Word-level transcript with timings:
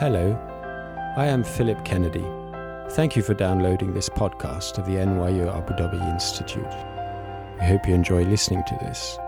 Hello, 0.00 0.32
I 1.18 1.26
am 1.26 1.44
Philip 1.44 1.84
Kennedy. 1.84 2.24
Thank 2.92 3.16
you 3.16 3.22
for 3.22 3.34
downloading 3.34 3.92
this 3.92 4.08
podcast 4.08 4.78
of 4.78 4.86
the 4.86 4.92
NYU 4.92 5.54
Abu 5.54 5.74
Dhabi 5.74 6.00
Institute. 6.10 6.64
We 7.60 7.66
hope 7.66 7.86
you 7.86 7.92
enjoy 7.92 8.24
listening 8.24 8.62
to 8.66 8.74
this. 8.76 9.18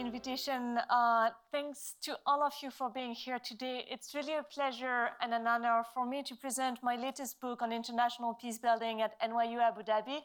invitation. 0.00 0.78
Uh, 0.88 1.28
thanks 1.52 1.94
to 2.02 2.18
all 2.26 2.42
of 2.42 2.54
you 2.62 2.70
for 2.70 2.88
being 2.90 3.12
here 3.12 3.38
today. 3.38 3.84
It's 3.88 4.14
really 4.14 4.34
a 4.34 4.42
pleasure 4.42 5.10
and 5.20 5.34
an 5.34 5.46
honor 5.46 5.82
for 5.94 6.06
me 6.06 6.22
to 6.22 6.34
present 6.34 6.78
my 6.82 6.96
latest 6.96 7.40
book 7.40 7.60
on 7.60 7.70
international 7.72 8.34
peace 8.34 8.58
building 8.58 9.02
at 9.02 9.20
NYU 9.20 9.60
Abu 9.60 9.82
Dhabi. 9.82 10.20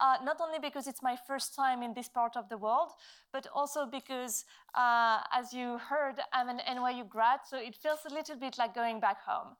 Uh, 0.00 0.16
not 0.24 0.40
only 0.40 0.58
because 0.58 0.86
it's 0.86 1.02
my 1.02 1.16
first 1.26 1.54
time 1.54 1.82
in 1.82 1.92
this 1.92 2.08
part 2.08 2.34
of 2.34 2.48
the 2.48 2.56
world, 2.56 2.92
but 3.32 3.46
also 3.54 3.84
because, 3.84 4.46
uh, 4.74 5.18
as 5.32 5.52
you 5.52 5.76
heard, 5.76 6.16
I'm 6.32 6.48
an 6.48 6.60
NYU 6.66 7.06
grad, 7.06 7.40
so 7.46 7.58
it 7.58 7.76
feels 7.76 8.00
a 8.10 8.14
little 8.14 8.36
bit 8.36 8.56
like 8.56 8.74
going 8.74 8.98
back 9.00 9.18
home. 9.26 9.56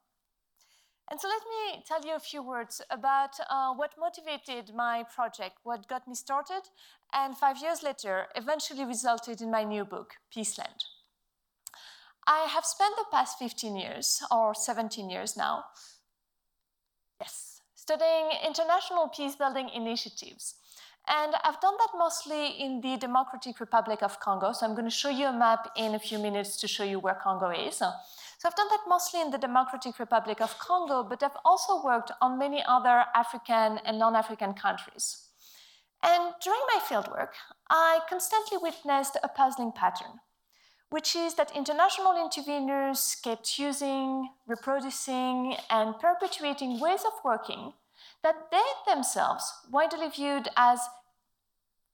And 1.11 1.21
so 1.21 1.27
let 1.27 1.43
me 1.43 1.83
tell 1.87 2.07
you 2.07 2.15
a 2.15 2.21
few 2.21 2.41
words 2.41 2.81
about 2.89 3.31
uh, 3.51 3.75
what 3.75 3.95
motivated 3.99 4.73
my 4.75 5.05
project, 5.13 5.59
what 5.65 5.89
got 5.89 6.07
me 6.07 6.15
started, 6.15 6.63
and 7.13 7.37
five 7.37 7.59
years 7.61 7.83
later 7.83 8.27
eventually 8.37 8.85
resulted 8.85 9.41
in 9.41 9.51
my 9.51 9.65
new 9.65 9.85
book, 9.85 10.15
Peaceland. 10.35 10.85
I 12.29 12.47
have 12.55 12.65
spent 12.65 12.95
the 12.97 13.07
past 13.11 13.39
15 13.41 13.75
years, 13.77 14.23
or 14.31 14.55
17 14.55 15.11
years 15.11 15.37
now, 15.37 15.65
yes, 17.21 17.61
studying 17.75 18.31
international 18.47 19.09
peace 19.09 19.35
building 19.35 19.69
initiatives. 19.75 20.55
And 21.09 21.35
I've 21.43 21.61
done 21.61 21.75
that 21.79 21.99
mostly 21.99 22.51
in 22.61 22.81
the 22.81 22.97
Democratic 22.99 23.59
Republic 23.59 24.01
of 24.03 24.21
Congo. 24.21 24.53
So 24.53 24.65
I'm 24.65 24.75
going 24.75 24.85
to 24.85 24.95
show 24.95 25.09
you 25.09 25.27
a 25.27 25.33
map 25.33 25.73
in 25.77 25.95
a 25.97 25.99
few 25.99 26.21
minutes 26.21 26.57
to 26.59 26.69
show 26.69 26.85
you 26.85 27.01
where 27.01 27.15
Congo 27.15 27.51
is. 27.51 27.83
So 28.41 28.49
I've 28.49 28.57
done 28.57 28.69
that 28.71 28.89
mostly 28.89 29.21
in 29.21 29.31
the 29.31 29.37
Democratic 29.37 29.99
Republic 29.99 30.41
of 30.41 30.59
Congo, 30.59 31.03
but 31.03 31.23
I've 31.23 31.37
also 31.45 31.85
worked 31.85 32.11
on 32.23 32.39
many 32.39 32.65
other 32.67 33.05
African 33.15 33.77
and 33.85 33.99
non 33.99 34.17
African 34.17 34.55
countries. 34.55 35.29
And 36.03 36.33
during 36.43 36.63
my 36.73 36.81
fieldwork, 36.81 37.33
I 37.69 38.01
constantly 38.09 38.57
witnessed 38.57 39.19
a 39.23 39.29
puzzling 39.29 39.73
pattern, 39.73 40.21
which 40.89 41.15
is 41.15 41.35
that 41.35 41.55
international 41.55 42.15
interveners 42.15 43.23
kept 43.23 43.59
using, 43.59 44.31
reproducing, 44.47 45.57
and 45.69 45.99
perpetuating 45.99 46.81
ways 46.81 47.05
of 47.05 47.13
working 47.23 47.75
that 48.23 48.51
they 48.51 48.69
themselves 48.91 49.53
widely 49.71 50.09
viewed 50.09 50.49
as 50.57 50.81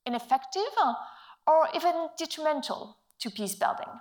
ineffective 0.05 0.71
or 1.45 1.67
even 1.75 2.07
detrimental 2.17 2.95
to 3.19 3.29
peace 3.29 3.55
building. 3.55 3.99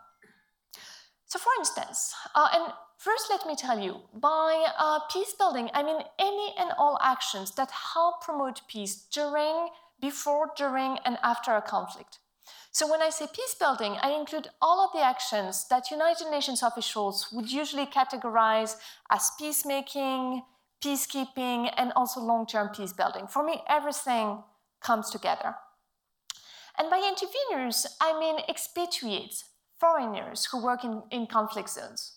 So, 1.26 1.38
for 1.38 1.50
instance, 1.58 2.14
uh, 2.34 2.48
and 2.52 2.72
first 2.98 3.26
let 3.30 3.46
me 3.46 3.56
tell 3.56 3.78
you, 3.78 4.02
by 4.14 4.66
uh, 4.78 5.00
peace 5.12 5.34
building, 5.36 5.68
I 5.74 5.82
mean 5.82 6.00
any 6.18 6.54
and 6.58 6.70
all 6.78 6.98
actions 7.02 7.54
that 7.56 7.70
help 7.94 8.22
promote 8.22 8.60
peace 8.68 9.06
during, 9.12 9.68
before, 10.00 10.50
during, 10.56 10.98
and 11.04 11.18
after 11.22 11.56
a 11.56 11.62
conflict. 11.62 12.20
So, 12.70 12.88
when 12.88 13.02
I 13.02 13.10
say 13.10 13.26
peace 13.26 13.56
building, 13.58 13.96
I 14.02 14.10
include 14.10 14.48
all 14.62 14.84
of 14.84 14.92
the 14.92 15.04
actions 15.04 15.66
that 15.68 15.90
United 15.90 16.30
Nations 16.30 16.62
officials 16.62 17.28
would 17.32 17.50
usually 17.50 17.86
categorize 17.86 18.76
as 19.10 19.32
peacemaking, 19.36 20.42
peacekeeping, 20.84 21.72
and 21.76 21.92
also 21.96 22.20
long 22.20 22.46
term 22.46 22.68
peace 22.68 22.92
building. 22.92 23.26
For 23.26 23.42
me, 23.42 23.62
everything 23.68 24.44
comes 24.80 25.10
together. 25.10 25.56
And 26.78 26.90
by 26.90 27.00
interveners, 27.00 27.86
I 28.00 28.18
mean 28.20 28.38
expatriates, 28.48 29.44
foreigners 29.78 30.46
who 30.46 30.62
work 30.62 30.84
in, 30.84 31.02
in 31.10 31.26
conflict 31.26 31.70
zones. 31.70 32.12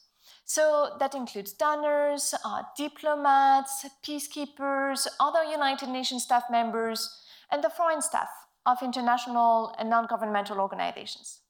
So 0.46 0.96
that 1.00 1.14
includes 1.14 1.53
donors, 1.53 2.34
uh, 2.44 2.64
diplomats, 2.75 3.86
peacekeepers, 4.03 5.08
other 5.20 5.44
United 5.44 5.90
Nations 5.90 6.24
staff 6.24 6.44
members, 6.50 7.24
and 7.52 7.64
the 7.64 7.70
foreign 7.70 8.02
staff 8.02 8.30
of 8.66 8.81
international 8.81 9.75
and 9.78 9.90
non 9.90 10.08
governmental 10.08 10.59
organizations. 10.59 11.42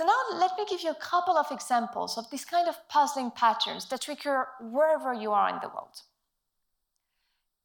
So 0.00 0.06
now 0.06 0.38
let 0.38 0.52
me 0.58 0.66
give 0.68 0.82
you 0.82 0.90
a 0.90 0.94
couple 0.94 1.38
of 1.38 1.50
examples 1.50 2.18
of 2.18 2.30
these 2.30 2.44
kind 2.44 2.68
of 2.68 2.76
puzzling 2.88 3.30
patterns 3.30 3.88
that 3.88 4.08
recur 4.08 4.46
wherever 4.60 5.14
you 5.14 5.32
are 5.32 5.48
in 5.48 5.58
the 5.62 5.68
world. 5.68 6.02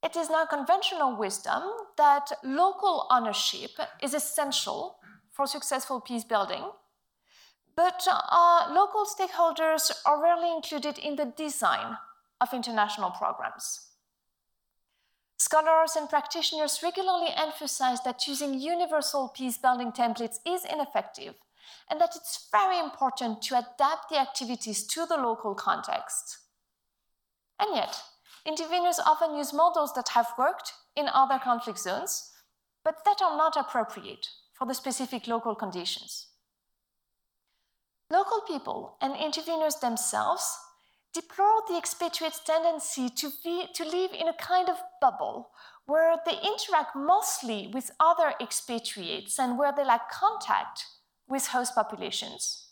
It 0.04 0.16
is 0.16 0.30
now 0.30 0.46
conventional 0.46 1.16
wisdom 1.16 1.62
that 1.98 2.32
local 2.44 3.06
ownership 3.12 3.72
is 4.02 4.14
essential 4.14 4.98
for 5.32 5.48
successful 5.48 6.02
peace 6.02 6.24
building, 6.24 6.64
but 7.76 8.06
uh, 8.08 8.68
local 8.72 9.06
stakeholders 9.06 9.92
are 10.06 10.22
rarely 10.22 10.52
included 10.52 10.98
in 10.98 11.16
the 11.16 11.34
design 11.38 11.98
of 12.42 12.54
international 12.54 13.12
programs. 13.12 13.88
Scholars 15.38 15.96
and 15.96 16.10
practitioners 16.10 16.82
regularly 16.84 17.30
emphasize 17.36 18.02
that 18.04 18.28
using 18.28 18.60
universal 18.60 19.30
peace 19.30 19.58
building 19.58 19.92
templates 19.92 20.38
is 20.46 20.66
ineffective 20.66 21.34
and 21.90 22.00
that 22.00 22.16
it's 22.16 22.48
very 22.52 22.78
important 22.78 23.42
to 23.42 23.56
adapt 23.56 24.10
the 24.10 24.20
activities 24.20 24.86
to 24.86 25.06
the 25.06 25.18
local 25.18 25.56
context. 25.56 26.38
And 27.60 27.76
yet, 27.76 28.02
interveners 28.48 29.00
often 29.06 29.36
use 29.36 29.54
models 29.54 29.94
that 29.94 30.10
have 30.10 30.28
worked 30.38 30.74
in 30.96 31.08
other 31.08 31.40
conflict 31.40 31.80
zones, 31.80 32.32
but 32.84 32.98
that 33.06 33.22
are 33.24 33.38
not 33.38 33.58
appropriate 33.58 34.28
for 34.62 34.68
the 34.68 34.76
specific 34.76 35.26
local 35.26 35.56
conditions. 35.56 36.28
Local 38.12 38.42
people 38.48 38.96
and 39.02 39.16
interveners 39.16 39.80
themselves 39.80 40.56
deplore 41.16 41.64
the 41.68 41.80
expatriates' 41.80 42.44
tendency 42.44 43.10
to, 43.10 43.32
to 43.74 43.84
live 43.84 44.12
in 44.14 44.28
a 44.28 44.38
kind 44.40 44.70
of 44.70 44.76
bubble 45.02 45.50
where 45.88 46.16
they 46.28 46.34
interact 46.34 46.96
mostly 46.96 47.72
with 47.74 47.90
other 48.00 48.36
expatriates 48.40 49.40
and 49.40 49.58
where 49.58 49.74
they 49.76 49.84
lack 49.84 50.12
contact 50.12 50.86
with 51.28 51.48
host 51.48 51.74
populations. 51.74 52.68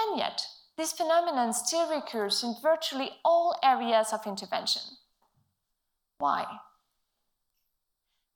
And 0.00 0.18
yet, 0.18 0.40
this 0.78 0.92
phenomenon 0.92 1.52
still 1.52 1.94
recurs 1.94 2.42
in 2.42 2.54
virtually 2.62 3.10
all 3.26 3.54
areas 3.62 4.14
of 4.14 4.26
intervention. 4.26 4.82
Why? 6.16 6.46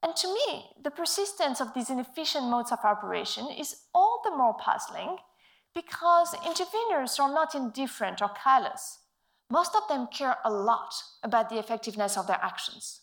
And 0.02 0.14
to 0.16 0.28
me, 0.28 0.70
the 0.82 0.90
persistence 0.90 1.60
of 1.60 1.74
these 1.74 1.90
inefficient 1.90 2.46
modes 2.46 2.70
of 2.70 2.78
operation 2.84 3.48
is 3.50 3.82
all 3.94 4.20
the 4.24 4.30
more 4.30 4.54
puzzling 4.54 5.18
because 5.74 6.34
interveners 6.34 7.18
are 7.18 7.32
not 7.32 7.54
indifferent 7.54 8.22
or 8.22 8.30
callous. 8.30 9.00
Most 9.50 9.74
of 9.74 9.88
them 9.88 10.08
care 10.12 10.36
a 10.44 10.50
lot 10.50 10.94
about 11.22 11.48
the 11.48 11.58
effectiveness 11.58 12.16
of 12.16 12.26
their 12.26 12.38
actions. 12.42 13.00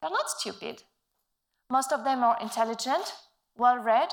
They're 0.00 0.10
not 0.10 0.30
stupid. 0.30 0.82
Most 1.70 1.92
of 1.92 2.04
them 2.04 2.22
are 2.22 2.38
intelligent, 2.40 3.14
well 3.56 3.78
read, 3.78 4.12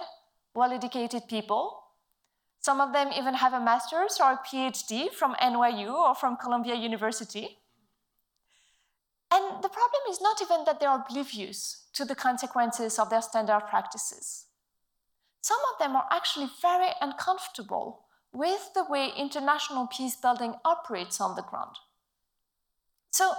well 0.54 0.72
educated 0.72 1.28
people. 1.28 1.84
Some 2.60 2.82
of 2.82 2.94
them 2.94 3.12
even 3.18 3.36
have 3.36 3.54
a 3.54 3.60
master's 3.60 4.20
or 4.20 4.34
a 4.34 4.38
PhD 4.38 5.12
from 5.12 5.36
NYU 5.36 5.94
or 5.94 6.16
from 6.16 6.38
Columbia 6.38 6.76
University. 6.76 7.60
And 9.32 9.62
the 9.62 9.70
problem 9.70 10.02
is 10.10 10.22
not 10.22 10.42
even 10.42 10.64
that 10.66 10.80
they 10.80 10.86
are 10.86 11.04
oblivious 11.06 11.88
to 11.94 12.06
the 12.06 12.16
consequences 12.16 12.98
of 12.98 13.10
their 13.10 13.22
standard 13.22 13.64
practices. 13.70 14.46
Some 15.42 15.60
of 15.74 15.80
them 15.80 15.96
are 15.96 16.08
actually 16.12 16.50
very 16.62 16.90
uncomfortable 17.02 18.06
with 18.34 18.72
the 18.74 18.86
way 18.90 19.12
international 19.18 19.88
peace 19.88 20.16
building 20.16 20.56
operates 20.64 21.20
on 21.20 21.36
the 21.36 21.42
ground. 21.42 21.76
So, 23.12 23.34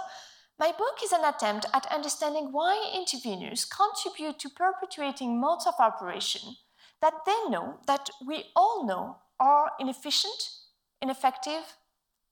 my 0.59 0.73
book 0.77 0.97
is 1.03 1.13
an 1.13 1.23
attempt 1.23 1.65
at 1.73 1.85
understanding 1.91 2.51
why 2.51 2.91
interveners 2.93 3.65
contribute 3.69 4.39
to 4.39 4.49
perpetuating 4.49 5.39
modes 5.39 5.65
of 5.65 5.75
operation 5.79 6.55
that 7.01 7.13
they 7.25 7.49
know, 7.49 7.79
that 7.87 8.09
we 8.25 8.45
all 8.55 8.85
know, 8.85 9.17
are 9.39 9.71
inefficient, 9.79 10.51
ineffective, 11.01 11.77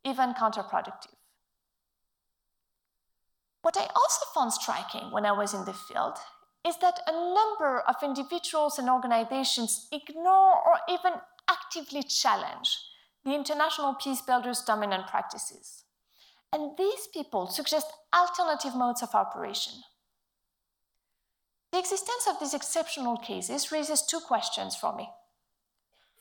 even 0.04 0.34
counterproductive. 0.34 1.17
What 3.68 3.76
I 3.76 3.90
also 3.98 4.26
found 4.34 4.54
striking 4.54 5.12
when 5.12 5.26
I 5.26 5.34
was 5.34 5.54
in 5.54 5.66
the 5.66 5.74
field 5.74 6.18
is 6.66 6.78
that 6.78 7.02
a 7.06 7.12
number 7.12 7.82
of 7.82 7.96
individuals 8.02 8.80
and 8.80 8.90
organizations 8.90 9.90
ignore 9.92 10.56
or 10.56 10.78
even 10.90 11.12
actively 11.50 12.02
challenge 12.04 12.80
the 13.26 13.36
international 13.36 13.96
peace 13.96 14.22
builders' 14.22 14.62
dominant 14.62 15.08
practices. 15.08 15.84
And 16.54 16.78
these 16.78 17.10
people 17.14 17.48
suggest 17.48 17.92
alternative 18.16 18.74
modes 18.74 19.04
of 19.04 19.14
operation, 19.14 19.74
the 21.74 21.80
existence 21.80 22.26
of 22.30 22.40
these 22.40 22.54
exceptional 22.54 23.18
cases 23.18 23.70
raises 23.70 24.02
two 24.02 24.22
questions 24.22 24.78
for 24.78 24.96
me. 24.96 25.10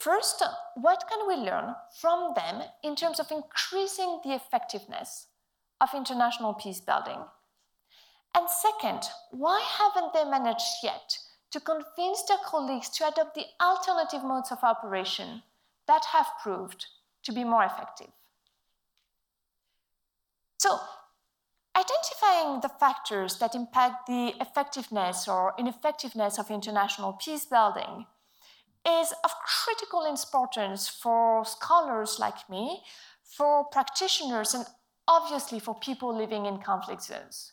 First, 0.00 0.42
what 0.74 1.04
can 1.08 1.28
we 1.28 1.36
learn 1.36 1.76
from 2.00 2.32
them 2.34 2.62
in 2.82 2.96
terms 2.96 3.20
of 3.20 3.30
increasing 3.30 4.18
the 4.24 4.34
effectiveness 4.34 5.28
of 5.80 5.90
international 5.94 6.52
peace 6.52 6.80
building? 6.80 7.20
And 8.36 8.50
second, 8.50 9.08
why 9.30 9.64
haven't 9.66 10.12
they 10.12 10.24
managed 10.24 10.82
yet 10.82 11.18
to 11.52 11.58
convince 11.58 12.22
their 12.24 12.36
colleagues 12.44 12.90
to 12.90 13.08
adopt 13.08 13.34
the 13.34 13.46
alternative 13.62 14.22
modes 14.22 14.52
of 14.52 14.62
operation 14.62 15.42
that 15.86 16.04
have 16.12 16.26
proved 16.42 16.84
to 17.22 17.32
be 17.32 17.44
more 17.44 17.64
effective? 17.64 18.10
So, 20.58 20.78
identifying 21.74 22.60
the 22.60 22.68
factors 22.68 23.38
that 23.38 23.54
impact 23.54 24.06
the 24.06 24.34
effectiveness 24.38 25.26
or 25.26 25.54
ineffectiveness 25.58 26.38
of 26.38 26.50
international 26.50 27.14
peace 27.14 27.46
building 27.46 28.04
is 28.86 29.14
of 29.24 29.30
critical 29.46 30.04
importance 30.04 30.88
for 30.88 31.44
scholars 31.46 32.18
like 32.18 32.50
me, 32.50 32.82
for 33.24 33.64
practitioners, 33.64 34.52
and 34.52 34.66
obviously 35.08 35.58
for 35.58 35.74
people 35.74 36.14
living 36.14 36.44
in 36.44 36.58
conflict 36.58 37.02
zones. 37.02 37.52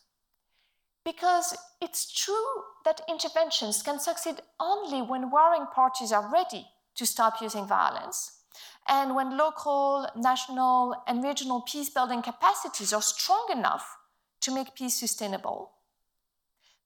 Because 1.04 1.54
it's 1.82 2.10
true 2.12 2.62
that 2.84 3.02
interventions 3.08 3.82
can 3.82 4.00
succeed 4.00 4.36
only 4.58 5.02
when 5.02 5.30
warring 5.30 5.66
parties 5.66 6.12
are 6.12 6.32
ready 6.32 6.66
to 6.96 7.04
stop 7.04 7.42
using 7.42 7.66
violence, 7.66 8.40
and 8.88 9.14
when 9.14 9.36
local, 9.36 10.08
national, 10.16 10.94
and 11.06 11.22
regional 11.22 11.60
peace 11.62 11.90
building 11.90 12.22
capacities 12.22 12.92
are 12.92 13.02
strong 13.02 13.48
enough 13.52 13.98
to 14.40 14.54
make 14.54 14.74
peace 14.74 14.98
sustainable. 14.98 15.72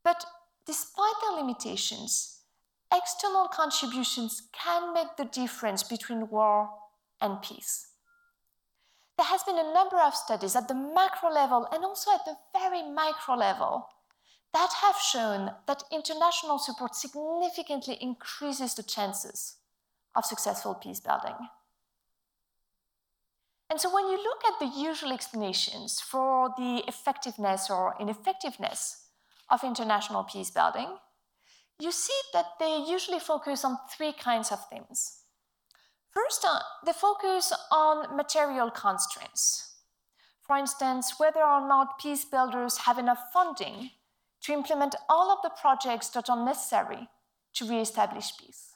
But 0.02 0.24
despite 0.66 1.14
their 1.20 1.40
limitations, 1.40 2.40
external 2.92 3.48
contributions 3.48 4.48
can 4.52 4.94
make 4.94 5.16
the 5.16 5.26
difference 5.26 5.82
between 5.82 6.28
war 6.28 6.70
and 7.20 7.42
peace. 7.42 7.88
There 9.16 9.26
has 9.26 9.42
been 9.42 9.58
a 9.58 9.74
number 9.74 9.98
of 9.98 10.14
studies 10.14 10.56
at 10.56 10.68
the 10.68 10.74
macro 10.74 11.30
level 11.30 11.68
and 11.72 11.84
also 11.84 12.12
at 12.12 12.24
the 12.24 12.36
very 12.52 12.82
micro 12.82 13.34
level 13.34 13.88
that 14.52 14.70
have 14.82 14.96
shown 14.96 15.50
that 15.66 15.82
international 15.92 16.58
support 16.58 16.94
significantly 16.94 17.98
increases 18.00 18.74
the 18.74 18.82
chances 18.82 19.56
of 20.16 20.24
successful 20.24 20.74
peace 20.74 21.00
building. 21.00 21.34
And 23.70 23.78
so 23.78 23.94
when 23.94 24.06
you 24.06 24.16
look 24.16 24.42
at 24.46 24.58
the 24.58 24.80
usual 24.80 25.12
explanations 25.12 26.00
for 26.00 26.50
the 26.56 26.82
effectiveness 26.88 27.68
or 27.68 27.94
ineffectiveness 28.00 29.04
of 29.50 29.62
international 29.62 30.24
peace 30.24 30.50
building, 30.50 30.88
you 31.78 31.92
see 31.92 32.18
that 32.32 32.46
they 32.58 32.84
usually 32.88 33.20
focus 33.20 33.64
on 33.64 33.78
three 33.90 34.12
kinds 34.12 34.50
of 34.50 34.66
themes. 34.68 35.20
First, 36.10 36.44
uh, 36.44 36.58
they 36.84 36.92
focus 36.92 37.52
on 37.70 38.16
material 38.16 38.70
constraints. 38.70 39.76
For 40.42 40.56
instance, 40.56 41.14
whether 41.18 41.42
or 41.42 41.68
not 41.68 41.98
peace 42.00 42.24
builders 42.24 42.78
have 42.78 42.98
enough 42.98 43.20
funding 43.32 43.90
to 44.42 44.52
implement 44.52 44.94
all 45.08 45.30
of 45.30 45.38
the 45.42 45.50
projects 45.50 46.08
that 46.10 46.30
are 46.30 46.44
necessary 46.44 47.08
to 47.54 47.68
re-establish 47.68 48.36
peace. 48.36 48.74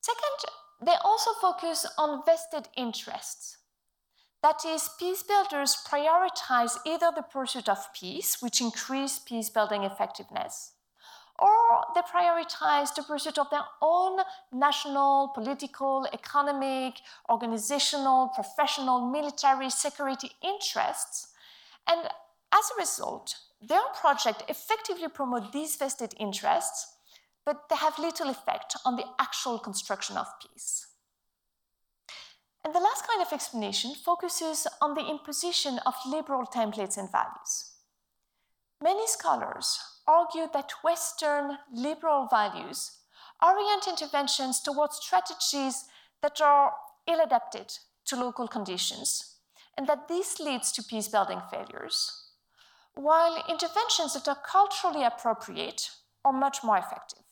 Second, 0.00 0.52
they 0.84 0.96
also 1.04 1.32
focus 1.40 1.86
on 1.98 2.22
vested 2.24 2.68
interests. 2.76 3.58
That 4.42 4.64
is, 4.66 4.88
peace 4.98 5.22
builders 5.22 5.76
prioritize 5.86 6.78
either 6.86 7.10
the 7.14 7.22
pursuit 7.22 7.68
of 7.68 7.92
peace, 7.92 8.40
which 8.40 8.60
increase 8.60 9.18
peace 9.18 9.50
building 9.50 9.84
effectiveness, 9.84 10.72
or 11.38 11.84
they 11.94 12.00
prioritize 12.00 12.94
the 12.94 13.02
pursuit 13.02 13.38
of 13.38 13.50
their 13.50 13.64
own 13.82 14.20
national, 14.52 15.28
political, 15.34 16.06
economic, 16.12 16.94
organizational, 17.28 18.28
professional, 18.34 19.10
military, 19.10 19.68
security 19.68 20.30
interests. 20.42 21.28
And 21.86 22.08
as 22.52 22.70
a 22.70 22.80
result, 22.80 23.36
their 23.60 23.82
project 24.00 24.42
effectively 24.48 25.08
promote 25.08 25.52
these 25.52 25.76
vested 25.76 26.14
interests 26.18 26.96
but 27.44 27.68
they 27.68 27.76
have 27.76 27.98
little 27.98 28.28
effect 28.28 28.76
on 28.84 28.96
the 28.96 29.04
actual 29.18 29.58
construction 29.58 30.16
of 30.16 30.26
peace. 30.40 30.86
And 32.64 32.74
the 32.74 32.80
last 32.80 33.06
kind 33.08 33.22
of 33.22 33.32
explanation 33.32 33.94
focuses 33.94 34.66
on 34.82 34.94
the 34.94 35.08
imposition 35.08 35.80
of 35.86 35.94
liberal 36.06 36.44
templates 36.44 36.98
and 36.98 37.10
values. 37.10 37.72
Many 38.82 39.06
scholars 39.06 39.78
argue 40.06 40.46
that 40.52 40.72
Western 40.84 41.58
liberal 41.72 42.28
values 42.30 42.98
orient 43.42 43.88
interventions 43.88 44.60
towards 44.60 44.96
strategies 44.96 45.84
that 46.22 46.40
are 46.42 46.74
ill 47.06 47.20
adapted 47.20 47.72
to 48.04 48.16
local 48.16 48.46
conditions, 48.46 49.36
and 49.78 49.86
that 49.86 50.08
this 50.08 50.38
leads 50.38 50.70
to 50.72 50.82
peace 50.82 51.08
building 51.08 51.40
failures, 51.50 52.19
while 53.00 53.42
interventions 53.48 54.14
that 54.14 54.28
are 54.28 54.38
culturally 54.46 55.04
appropriate 55.04 55.90
are 56.24 56.32
much 56.32 56.62
more 56.62 56.76
effective. 56.76 57.22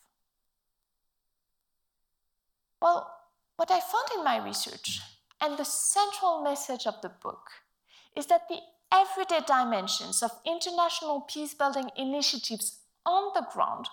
Well, 2.81 3.13
what 3.57 3.71
I 3.71 3.81
found 3.81 4.09
in 4.17 4.25
my 4.25 4.43
research, 4.43 5.01
and 5.41 5.57
the 5.57 5.65
central 5.65 6.43
message 6.43 6.87
of 6.87 7.01
the 7.03 7.09
book, 7.09 7.51
is 8.17 8.27
that 8.27 8.49
the 8.49 8.61
everyday 8.93 9.41
dimensions 9.47 10.23
of 10.23 10.31
international 10.47 11.21
peace 11.23 11.55
building 11.55 11.91
initiatives 11.97 12.79
on 13.05 13.33
the 13.35 13.47
ground 13.53 13.89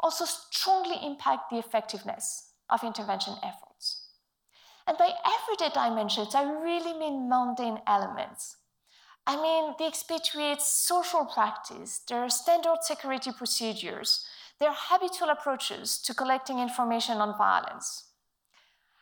also 0.00 0.24
strongly 0.24 0.96
impact 1.04 1.50
the 1.50 1.58
effectiveness 1.58 2.50
of 2.70 2.84
intervention 2.84 3.34
efforts. 3.42 4.02
And 4.86 4.96
by 4.96 5.10
everyday 5.24 5.74
dimensions, 5.74 6.34
I 6.34 6.42
really 6.44 6.96
mean 6.96 7.28
mundane 7.28 7.80
elements. 7.86 8.56
I 9.26 9.40
mean 9.40 9.74
the 9.78 9.86
expatriates' 9.86 10.66
social 10.66 11.24
practice, 11.24 11.98
their 12.08 12.28
standard 12.28 12.78
security 12.82 13.32
procedures, 13.32 14.24
their 14.60 14.72
habitual 14.72 15.30
approaches 15.30 15.98
to 16.02 16.14
collecting 16.14 16.60
information 16.60 17.18
on 17.18 17.36
violence. 17.36 18.04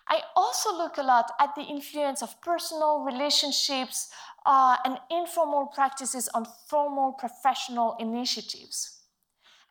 I 0.09 0.21
also 0.37 0.77
look 0.77 0.99
a 0.99 1.03
lot 1.03 1.31
at 1.41 1.55
the 1.55 1.63
influence 1.63 2.23
of 2.23 2.41
personal 2.41 3.05
relationships 3.05 4.11
uh, 4.45 4.77
and 4.85 4.99
informal 5.11 5.67
practices 5.67 6.29
on 6.35 6.47
formal 6.69 7.13
professional 7.13 7.97
initiatives. 7.99 9.01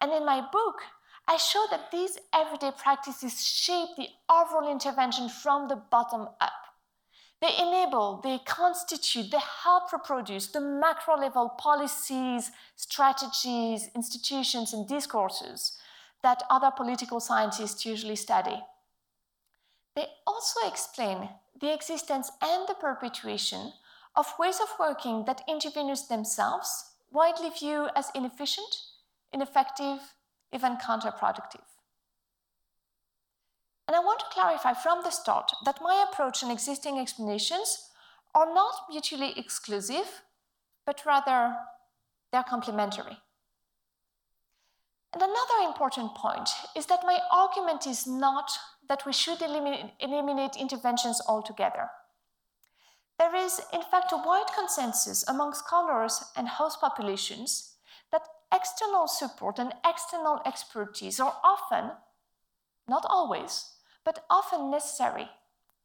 And 0.01 0.11
in 0.11 0.25
my 0.25 0.41
book, 0.41 0.81
I 1.27 1.37
show 1.37 1.65
that 1.71 1.91
these 1.91 2.17
everyday 2.33 2.71
practices 2.71 3.45
shape 3.45 3.89
the 3.95 4.09
overall 4.29 4.69
intervention 4.69 5.29
from 5.29 5.67
the 5.67 5.77
bottom 5.77 6.27
up. 6.41 6.62
They 7.43 7.57
enable, 7.61 8.21
they 8.23 8.39
constitute, 8.45 9.29
they 9.29 9.41
help 9.65 9.91
reproduce 9.91 10.47
the 10.47 10.61
macro 10.61 11.17
level 11.17 11.49
policies, 11.49 12.51
strategies, 12.77 13.89
institutions, 13.93 14.71
and 14.71 14.87
discourses 14.87 15.77
that 16.21 16.43
other 16.49 16.71
political 16.71 17.19
scientists 17.19 17.85
usually 17.85 18.15
study. 18.15 18.63
They 19.93 20.05
also 20.25 20.65
explain 20.65 21.27
the 21.59 21.73
existence 21.73 22.31
and 22.41 22.65
the 22.65 22.75
perpetuation 22.75 23.73
of 24.15 24.33
ways 24.39 24.61
of 24.61 24.69
working 24.79 25.25
that 25.25 25.45
interveners 25.45 26.07
themselves 26.07 26.91
widely 27.11 27.49
view 27.49 27.89
as 27.93 28.09
inefficient, 28.15 28.73
ineffective, 29.33 29.99
even 30.53 30.77
counterproductive. 30.77 31.72
And 33.87 33.95
I 33.95 33.99
want 33.99 34.19
to 34.21 34.25
clarify 34.31 34.73
from 34.73 35.01
the 35.03 35.11
start 35.11 35.51
that 35.65 35.81
my 35.81 36.05
approach 36.09 36.41
and 36.41 36.51
existing 36.51 36.99
explanations 36.99 37.89
are 38.33 38.53
not 38.53 38.73
mutually 38.89 39.33
exclusive, 39.37 40.23
but 40.85 41.05
rather 41.05 41.55
they're 42.31 42.43
complementary. 42.43 43.17
And 45.13 45.21
another 45.21 45.67
important 45.67 46.15
point 46.15 46.49
is 46.75 46.87
that 46.87 47.03
my 47.05 47.19
argument 47.31 47.85
is 47.85 48.07
not 48.07 48.49
that 48.89 49.05
we 49.05 49.13
should 49.13 49.41
eliminate, 49.41 49.91
eliminate 49.99 50.55
interventions 50.55 51.21
altogether. 51.27 51.89
There 53.19 53.35
is, 53.35 53.61
in 53.71 53.83
fact, 53.83 54.11
a 54.11 54.17
wide 54.17 54.51
consensus 54.57 55.23
among 55.27 55.53
scholars 55.53 56.23
and 56.35 56.47
host 56.47 56.81
populations 56.81 57.75
that 58.11 58.23
external 58.51 59.07
support 59.07 59.59
and 59.59 59.73
external 59.85 60.41
expertise 60.45 61.19
are 61.19 61.35
often, 61.43 61.91
not 62.87 63.05
always, 63.09 63.71
but 64.03 64.25
often 64.29 64.71
necessary 64.71 65.29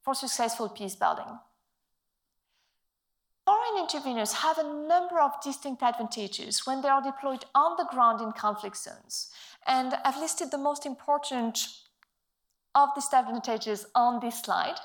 for 0.03 0.15
successful 0.15 0.69
peace 0.69 0.97
building. 0.97 1.39
Foreign 3.45 3.87
interveners 3.87 4.35
have 4.35 4.59
a 4.59 4.87
number 4.87 5.19
of 5.21 5.41
distinct 5.43 5.83
advantages 5.83 6.67
when 6.67 6.83
they 6.83 6.89
are 6.89 7.03
deployed 7.03 7.47
on 7.55 7.77
the 7.79 7.87
ground 7.91 8.21
in 8.21 8.33
conflict 8.33 8.77
zones. 8.77 9.31
And 9.67 9.95
I've 10.05 10.19
listed 10.19 10.51
the 10.51 10.59
most 10.59 10.85
important 10.85 11.67
of 12.75 12.91
these 12.95 13.09
advantages 13.13 13.87
on 13.95 14.21
this 14.21 14.43
slide. 14.43 14.79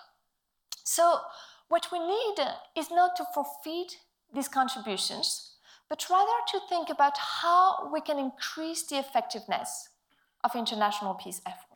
So 0.86 1.20
what 1.68 1.88
we 1.92 2.00
need 2.00 2.36
is 2.78 2.90
not 2.90 3.16
to 3.18 3.26
forfeit 3.34 3.98
these 4.34 4.48
contributions, 4.48 5.56
but 5.90 6.06
rather 6.10 6.32
to 6.52 6.60
think 6.70 6.90
about 6.90 7.18
how 7.18 7.92
we 7.92 8.00
can 8.00 8.18
increase 8.18 8.84
the 8.84 8.98
effectiveness 8.98 9.90
of 10.44 10.56
international 10.56 11.16
peace 11.16 11.42
efforts. 11.46 11.73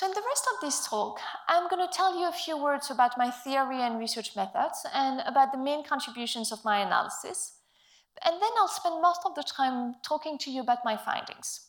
So, 0.00 0.06
in 0.06 0.14
the 0.14 0.22
rest 0.26 0.48
of 0.54 0.62
this 0.62 0.86
talk, 0.88 1.20
I'm 1.46 1.68
going 1.68 1.86
to 1.86 1.94
tell 1.94 2.18
you 2.18 2.26
a 2.26 2.32
few 2.32 2.56
words 2.56 2.90
about 2.90 3.18
my 3.18 3.30
theory 3.30 3.82
and 3.82 3.98
research 3.98 4.34
methods 4.34 4.86
and 4.94 5.20
about 5.26 5.52
the 5.52 5.58
main 5.58 5.84
contributions 5.84 6.50
of 6.50 6.64
my 6.64 6.80
analysis. 6.80 7.58
And 8.24 8.40
then 8.40 8.50
I'll 8.56 8.66
spend 8.66 9.02
most 9.02 9.20
of 9.26 9.34
the 9.34 9.42
time 9.42 9.96
talking 10.02 10.38
to 10.38 10.50
you 10.50 10.62
about 10.62 10.86
my 10.86 10.96
findings. 10.96 11.66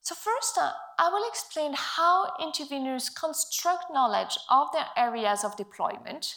So, 0.00 0.14
first, 0.14 0.56
uh, 0.56 0.72
I 0.98 1.10
will 1.10 1.28
explain 1.28 1.74
how 1.76 2.32
interveners 2.40 3.14
construct 3.14 3.92
knowledge 3.92 4.38
of 4.48 4.68
their 4.72 4.86
areas 4.96 5.44
of 5.44 5.54
deployment. 5.58 6.36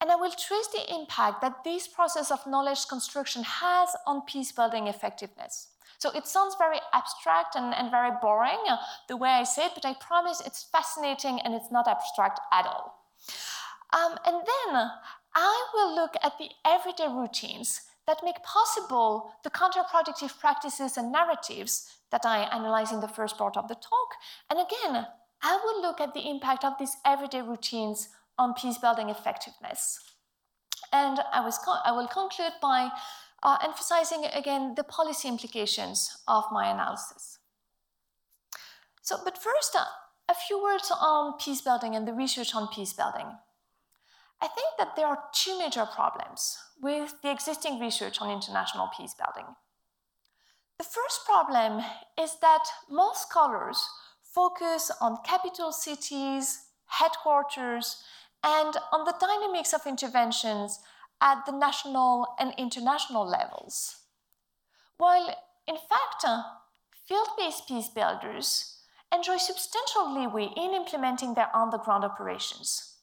And 0.00 0.10
I 0.10 0.16
will 0.16 0.30
trace 0.30 0.68
the 0.68 0.94
impact 0.94 1.42
that 1.42 1.62
this 1.62 1.86
process 1.86 2.30
of 2.30 2.46
knowledge 2.46 2.88
construction 2.88 3.42
has 3.42 3.90
on 4.06 4.22
peace 4.22 4.50
building 4.50 4.86
effectiveness. 4.86 5.71
So 6.02 6.10
it 6.10 6.26
sounds 6.26 6.56
very 6.58 6.80
abstract 6.92 7.54
and, 7.54 7.72
and 7.72 7.88
very 7.88 8.10
boring 8.20 8.58
uh, 8.68 8.76
the 9.06 9.16
way 9.16 9.28
I 9.28 9.44
say 9.44 9.66
it, 9.66 9.72
but 9.76 9.84
I 9.84 9.94
promise 9.94 10.42
it's 10.44 10.64
fascinating 10.64 11.38
and 11.44 11.54
it's 11.54 11.70
not 11.70 11.86
abstract 11.86 12.40
at 12.50 12.66
all. 12.66 13.06
Um, 13.92 14.18
and 14.26 14.34
then 14.34 14.90
I 15.32 15.66
will 15.72 15.94
look 15.94 16.14
at 16.20 16.38
the 16.38 16.48
everyday 16.66 17.06
routines 17.06 17.82
that 18.08 18.24
make 18.24 18.42
possible 18.42 19.30
the 19.44 19.50
counterproductive 19.50 20.36
practices 20.40 20.96
and 20.96 21.12
narratives 21.12 21.88
that 22.10 22.26
I 22.26 22.48
analyze 22.52 22.90
in 22.90 23.00
the 23.00 23.06
first 23.06 23.38
part 23.38 23.56
of 23.56 23.68
the 23.68 23.76
talk. 23.76 24.10
And 24.50 24.58
again, 24.58 25.06
I 25.40 25.60
will 25.62 25.82
look 25.82 26.00
at 26.00 26.14
the 26.14 26.28
impact 26.28 26.64
of 26.64 26.72
these 26.80 26.96
everyday 27.06 27.42
routines 27.42 28.08
on 28.36 28.54
peace 28.54 28.78
building 28.78 29.08
effectiveness. 29.08 30.00
And 30.92 31.20
I, 31.32 31.44
was 31.44 31.60
I 31.84 31.92
will 31.92 32.08
conclude 32.08 32.54
by 32.60 32.90
uh, 33.42 33.58
emphasizing 33.62 34.24
again 34.32 34.74
the 34.76 34.84
policy 34.84 35.28
implications 35.28 36.18
of 36.28 36.44
my 36.52 36.70
analysis. 36.70 37.38
So, 39.02 39.18
but 39.24 39.36
first, 39.36 39.74
uh, 39.74 39.84
a 40.28 40.34
few 40.34 40.62
words 40.62 40.92
on 41.00 41.34
peace 41.38 41.60
building 41.60 41.96
and 41.96 42.06
the 42.06 42.12
research 42.12 42.54
on 42.54 42.68
peace 42.68 42.92
building. 42.92 43.26
I 44.40 44.48
think 44.48 44.68
that 44.78 44.96
there 44.96 45.06
are 45.06 45.24
two 45.32 45.58
major 45.58 45.86
problems 45.86 46.58
with 46.80 47.14
the 47.22 47.30
existing 47.30 47.78
research 47.78 48.20
on 48.20 48.30
international 48.30 48.90
peace 48.96 49.14
building. 49.14 49.54
The 50.78 50.84
first 50.84 51.24
problem 51.24 51.84
is 52.20 52.36
that 52.40 52.64
most 52.90 53.28
scholars 53.28 53.88
focus 54.22 54.90
on 55.00 55.18
capital 55.24 55.70
cities, 55.70 56.64
headquarters, 56.86 58.02
and 58.42 58.76
on 58.92 59.04
the 59.04 59.14
dynamics 59.20 59.72
of 59.72 59.86
interventions 59.86 60.80
at 61.22 61.46
the 61.46 61.52
national 61.52 62.34
and 62.38 62.52
international 62.58 63.24
levels. 63.24 63.96
While, 64.98 65.34
in 65.68 65.76
fact, 65.76 66.24
uh, 66.24 66.42
field 67.06 67.28
based 67.38 67.68
peace 67.68 67.88
builders 67.88 68.80
enjoy 69.14 69.36
substantial 69.36 70.12
leeway 70.12 70.48
in 70.56 70.74
implementing 70.74 71.34
their 71.34 71.54
on 71.54 71.70
the 71.70 71.78
ground 71.78 72.04
operations. 72.04 72.96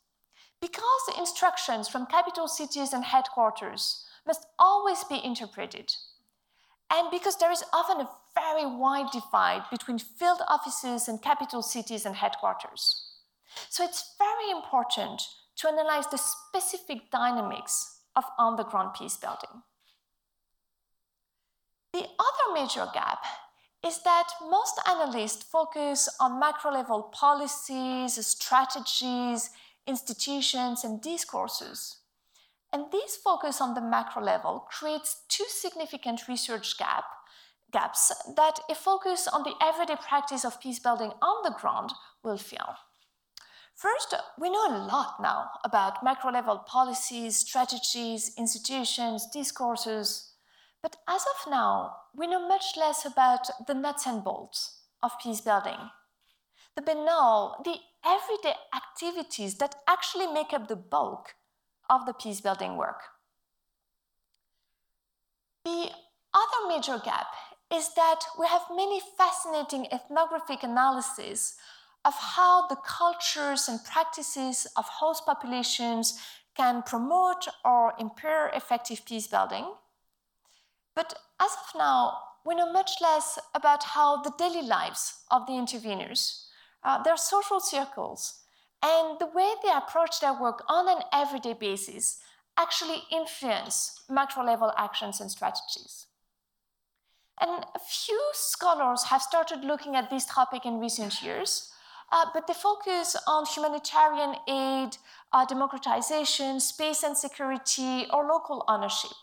Because 0.62 1.02
the 1.08 1.18
instructions 1.18 1.88
from 1.88 2.06
capital 2.06 2.50
cities 2.50 2.92
and 2.92 3.06
headquarters 3.06 4.06
must 4.28 4.46
always 4.60 5.06
be 5.06 5.24
interpreted, 5.24 5.94
and 6.92 7.10
because 7.10 7.38
there 7.38 7.52
is 7.52 7.64
often 7.72 8.02
a 8.02 8.10
very 8.36 8.66
wide 8.66 9.12
divide 9.14 9.64
between 9.72 9.98
field 9.98 10.42
offices 10.50 11.08
and 11.08 11.22
capital 11.22 11.62
cities 11.62 12.06
and 12.06 12.16
headquarters. 12.16 13.06
So 13.70 13.84
it's 13.84 14.16
very 14.18 14.52
important 14.52 15.22
to 15.58 15.68
analyze 15.70 16.08
the 16.08 16.18
specific 16.18 17.10
dynamics 17.12 17.99
of 18.16 18.24
on 18.38 18.56
the 18.56 18.64
ground 18.64 18.92
peace 18.98 19.18
building. 19.18 19.64
The 21.94 22.04
other 22.04 22.54
major 22.54 22.88
gap 22.94 23.20
is 23.86 24.04
that 24.04 24.28
most 24.50 24.80
analysts 24.88 25.44
focus 25.44 26.10
on 26.20 26.40
macro 26.40 26.72
level 26.72 27.04
policies, 27.04 28.26
strategies, 28.26 29.50
institutions, 29.88 30.84
and 30.84 31.02
discourses. 31.02 31.98
And 32.72 32.92
this 32.92 33.16
focus 33.16 33.62
on 33.62 33.74
the 33.74 33.82
macro 33.82 34.22
level 34.22 34.68
creates 34.70 35.24
two 35.28 35.46
significant 35.48 36.28
research 36.28 36.78
gap, 36.78 37.06
gaps 37.72 38.12
that 38.36 38.60
a 38.70 38.76
focus 38.76 39.28
on 39.28 39.44
the 39.44 39.56
everyday 39.62 39.96
practice 39.96 40.46
of 40.46 40.62
peace 40.62 40.80
building 40.80 41.12
on 41.22 41.44
the 41.44 41.58
ground 41.60 41.94
will 42.24 42.38
fill. 42.38 42.76
First, 43.80 44.14
we 44.38 44.50
know 44.50 44.68
a 44.68 44.84
lot 44.92 45.22
now 45.22 45.52
about 45.64 46.04
macro 46.04 46.34
level 46.34 46.58
policies, 46.58 47.38
strategies, 47.38 48.34
institutions, 48.38 49.26
discourses, 49.32 50.34
but 50.84 50.98
as 51.08 51.22
of 51.22 51.50
now, 51.50 51.96
we 52.14 52.28
know 52.28 52.46
much 52.46 52.76
less 52.76 53.06
about 53.06 53.48
the 53.68 53.74
nuts 53.74 54.06
and 54.06 54.22
bolts 54.22 54.82
of 55.02 55.18
peace 55.24 55.40
building. 55.40 55.78
The 56.76 56.82
banal, 56.82 57.62
the 57.64 57.78
everyday 58.06 58.56
activities 58.76 59.58
that 59.60 59.76
actually 59.88 60.28
make 60.28 60.52
up 60.52 60.68
the 60.68 60.76
bulk 60.76 61.36
of 61.90 62.06
the 62.06 62.14
peace 62.14 62.42
building 62.42 62.76
work. 62.76 63.00
The 65.64 65.90
other 66.34 66.68
major 66.68 67.00
gap 67.02 67.28
is 67.74 67.94
that 67.94 68.20
we 68.38 68.46
have 68.46 68.64
many 68.76 69.00
fascinating 69.18 69.88
ethnographic 69.90 70.64
analyses 70.64 71.56
of 72.06 72.14
how 72.14 72.68
the 72.68 72.78
cultures 72.78 73.68
and 73.68 73.84
practices 73.84 74.68
of 74.78 74.86
host 74.86 75.26
populations 75.26 76.20
can 76.56 76.82
promote 76.84 77.48
or 77.64 77.94
impair 78.00 78.50
effective 78.50 79.06
peace 79.06 79.28
building. 79.28 79.66
But 80.96 81.14
as 81.40 81.52
of 81.52 81.78
now, 81.78 82.18
we 82.46 82.56
know 82.56 82.72
much 82.72 82.92
less 83.02 83.38
about 83.54 83.84
how 83.84 84.22
the 84.22 84.34
daily 84.38 84.62
lives 84.62 85.24
of 85.30 85.46
the 85.46 85.54
interveners, 85.54 86.46
uh, 86.84 87.02
their 87.04 87.18
social 87.18 87.60
circles, 87.60 88.42
and 88.82 89.20
the 89.20 89.28
way 89.28 89.54
they 89.62 89.72
approach 89.72 90.20
their 90.20 90.34
work 90.34 90.64
on 90.68 90.88
an 90.90 91.04
everyday 91.14 91.54
basis 91.54 92.20
actually 92.58 93.04
influence 93.12 94.04
macro 94.10 94.44
level 94.44 94.74
actions 94.78 95.22
and 95.22 95.32
strategies. 95.32 96.08
And 97.40 97.66
a 97.74 97.80
few 97.80 98.22
scholars 98.34 99.04
have 99.06 99.22
started 99.22 99.64
looking 99.64 99.96
at 99.96 100.10
this 100.10 100.26
topic 100.26 100.66
in 100.66 100.80
recent 100.80 101.22
years, 101.24 101.72
uh, 102.12 102.26
but 102.34 102.48
they 102.48 102.54
focus 102.54 103.16
on 103.28 103.46
humanitarian 103.46 104.36
aid, 104.48 104.98
uh, 105.32 105.46
democratization, 105.46 106.60
space 106.60 107.04
and 107.04 107.18
security, 107.18 108.06
or 108.12 108.26
local 108.26 108.64
ownership. 108.68 109.18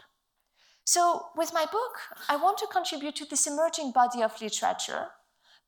So, 0.85 1.27
with 1.37 1.53
my 1.53 1.65
book, 1.65 1.99
I 2.29 2.37
want 2.37 2.59
to 2.59 2.67
contribute 2.67 3.17
to 3.17 3.25
this 3.25 3.47
emerging 3.47 3.91
body 3.91 4.23
of 4.23 4.41
literature 4.41 5.09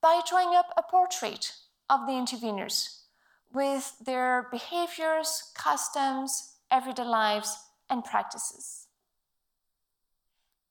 by 0.01 0.21
drawing 0.29 0.55
up 0.55 0.67
a 0.77 0.83
portrait 0.83 1.53
of 1.91 2.07
the 2.07 2.13
interveners 2.13 3.01
with 3.53 3.95
their 4.05 4.47
behaviors, 4.53 5.51
customs, 5.55 6.55
everyday 6.71 7.05
lives, 7.05 7.57
and 7.91 8.05
practices. 8.05 8.87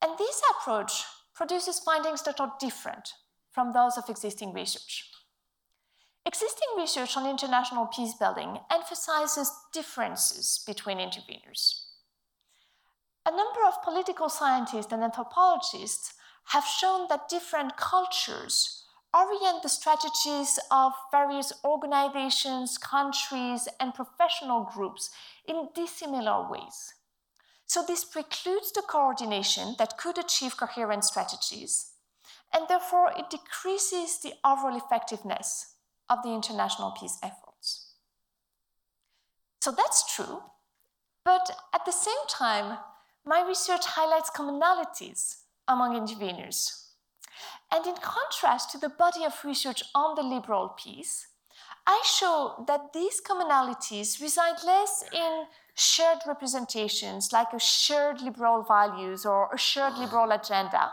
And 0.00 0.16
this 0.16 0.40
approach 0.50 1.04
produces 1.34 1.80
findings 1.80 2.22
that 2.22 2.40
are 2.40 2.52
different 2.60 3.12
from 3.50 3.72
those 3.72 3.98
of 3.98 4.08
existing 4.08 4.52
research. 4.52 5.07
Existing 6.28 6.68
research 6.76 7.16
on 7.16 7.26
international 7.26 7.86
peace 7.86 8.12
building 8.12 8.58
emphasizes 8.70 9.50
differences 9.72 10.62
between 10.66 10.98
interveners. 10.98 11.84
A 13.24 13.30
number 13.30 13.60
of 13.66 13.82
political 13.82 14.28
scientists 14.28 14.92
and 14.92 15.02
anthropologists 15.02 16.12
have 16.48 16.66
shown 16.66 17.06
that 17.08 17.30
different 17.30 17.78
cultures 17.78 18.84
orient 19.14 19.62
the 19.62 19.70
strategies 19.70 20.58
of 20.70 20.92
various 21.10 21.50
organizations, 21.64 22.76
countries, 22.76 23.66
and 23.80 23.94
professional 23.94 24.68
groups 24.74 25.08
in 25.46 25.70
dissimilar 25.74 26.46
ways. 26.50 26.92
So, 27.64 27.82
this 27.82 28.04
precludes 28.04 28.70
the 28.72 28.82
coordination 28.82 29.76
that 29.78 29.96
could 29.96 30.18
achieve 30.18 30.58
coherent 30.58 31.06
strategies, 31.06 31.92
and 32.52 32.68
therefore 32.68 33.12
it 33.16 33.30
decreases 33.30 34.20
the 34.20 34.34
overall 34.44 34.76
effectiveness 34.76 35.76
of 36.08 36.22
the 36.22 36.30
international 36.30 36.92
peace 36.98 37.18
efforts. 37.22 37.92
So 39.60 39.72
that's 39.72 40.14
true, 40.14 40.42
but 41.24 41.50
at 41.74 41.84
the 41.84 41.92
same 41.92 42.26
time, 42.28 42.78
my 43.26 43.44
research 43.46 43.84
highlights 43.84 44.30
commonalities 44.30 45.42
among 45.66 45.94
interveners. 45.94 46.86
And 47.70 47.86
in 47.86 47.96
contrast 47.96 48.70
to 48.70 48.78
the 48.78 48.88
body 48.88 49.24
of 49.24 49.44
research 49.44 49.82
on 49.94 50.14
the 50.14 50.22
liberal 50.22 50.74
peace, 50.82 51.26
I 51.86 52.02
show 52.04 52.64
that 52.66 52.92
these 52.92 53.20
commonalities 53.20 54.20
reside 54.20 54.62
less 54.64 55.04
in 55.12 55.44
shared 55.74 56.18
representations 56.26 57.32
like 57.32 57.52
a 57.52 57.60
shared 57.60 58.20
liberal 58.20 58.62
values 58.62 59.24
or 59.24 59.48
a 59.52 59.58
shared 59.58 59.96
liberal 59.98 60.32
agenda, 60.32 60.90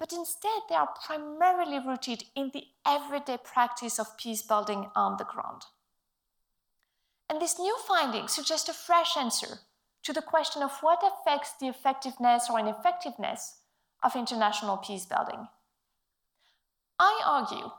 but 0.00 0.14
instead 0.14 0.62
they 0.68 0.74
are 0.74 0.88
primarily 1.06 1.78
rooted 1.78 2.24
in 2.34 2.50
the 2.54 2.64
everyday 2.86 3.36
practice 3.36 3.98
of 3.98 4.16
peace 4.16 4.40
building 4.40 4.86
on 4.96 5.18
the 5.18 5.24
ground. 5.24 5.62
And 7.28 7.40
this 7.40 7.58
new 7.58 7.76
finding 7.86 8.26
suggests 8.26 8.68
a 8.70 8.72
fresh 8.72 9.16
answer 9.16 9.58
to 10.02 10.12
the 10.14 10.22
question 10.22 10.62
of 10.62 10.72
what 10.80 11.04
affects 11.04 11.52
the 11.60 11.68
effectiveness 11.68 12.48
or 12.50 12.58
ineffectiveness 12.58 13.58
of 14.02 14.16
international 14.16 14.78
peace 14.78 15.04
building. 15.04 15.46
I 16.98 17.22
argue 17.26 17.70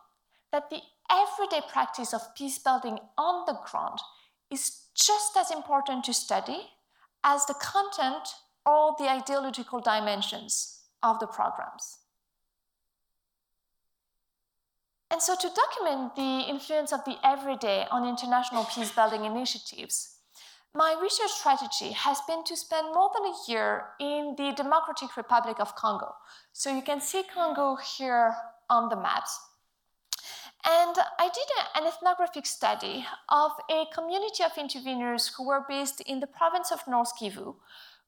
that 0.52 0.70
the 0.70 0.82
everyday 1.10 1.66
practice 1.68 2.14
of 2.14 2.36
peace 2.36 2.60
building 2.60 3.00
on 3.18 3.46
the 3.48 3.60
ground 3.70 3.98
is 4.52 4.84
just 4.94 5.36
as 5.36 5.50
important 5.50 6.04
to 6.04 6.14
study 6.14 6.70
as 7.24 7.46
the 7.46 7.56
content 7.56 8.28
or 8.64 8.96
the 9.00 9.10
ideological 9.10 9.80
dimensions 9.80 10.82
of 11.02 11.20
the 11.20 11.28
programs. 11.28 11.98
And 15.12 15.22
so, 15.22 15.36
to 15.36 15.50
document 15.50 16.16
the 16.16 16.50
influence 16.50 16.94
of 16.94 17.04
the 17.04 17.18
everyday 17.22 17.86
on 17.92 18.08
international 18.08 18.64
peace 18.64 18.92
building 18.92 19.26
initiatives, 19.26 20.16
my 20.74 20.96
research 21.04 21.32
strategy 21.32 21.92
has 21.92 22.20
been 22.30 22.46
to 22.46 22.56
spend 22.56 22.88
more 22.94 23.12
than 23.14 23.26
a 23.26 23.52
year 23.52 23.88
in 24.00 24.36
the 24.38 24.54
Democratic 24.56 25.18
Republic 25.18 25.58
of 25.60 25.76
Congo. 25.76 26.14
So, 26.54 26.74
you 26.74 26.82
can 26.82 27.02
see 27.02 27.24
Congo 27.24 27.76
here 27.76 28.34
on 28.70 28.88
the 28.88 28.96
maps. 28.96 29.38
And 30.64 30.96
I 31.20 31.28
did 31.28 31.50
an 31.76 31.88
ethnographic 31.88 32.46
study 32.46 33.06
of 33.28 33.52
a 33.70 33.86
community 33.94 34.44
of 34.46 34.54
interveners 34.54 35.34
who 35.36 35.46
were 35.46 35.66
based 35.68 36.00
in 36.02 36.22
the 36.22 36.28
province 36.28 36.72
of 36.72 36.88
North 36.88 37.20
Kivu, 37.20 37.56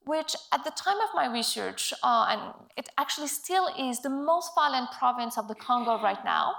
which 0.06 0.34
at 0.52 0.64
the 0.64 0.70
time 0.70 1.00
of 1.00 1.10
my 1.14 1.26
research, 1.26 1.92
uh, 2.02 2.26
and 2.30 2.40
it 2.78 2.88
actually 2.96 3.26
still 3.26 3.68
is 3.78 4.00
the 4.00 4.08
most 4.08 4.52
violent 4.54 4.90
province 4.92 5.36
of 5.36 5.48
the 5.48 5.54
Congo 5.54 6.00
right 6.00 6.24
now. 6.24 6.54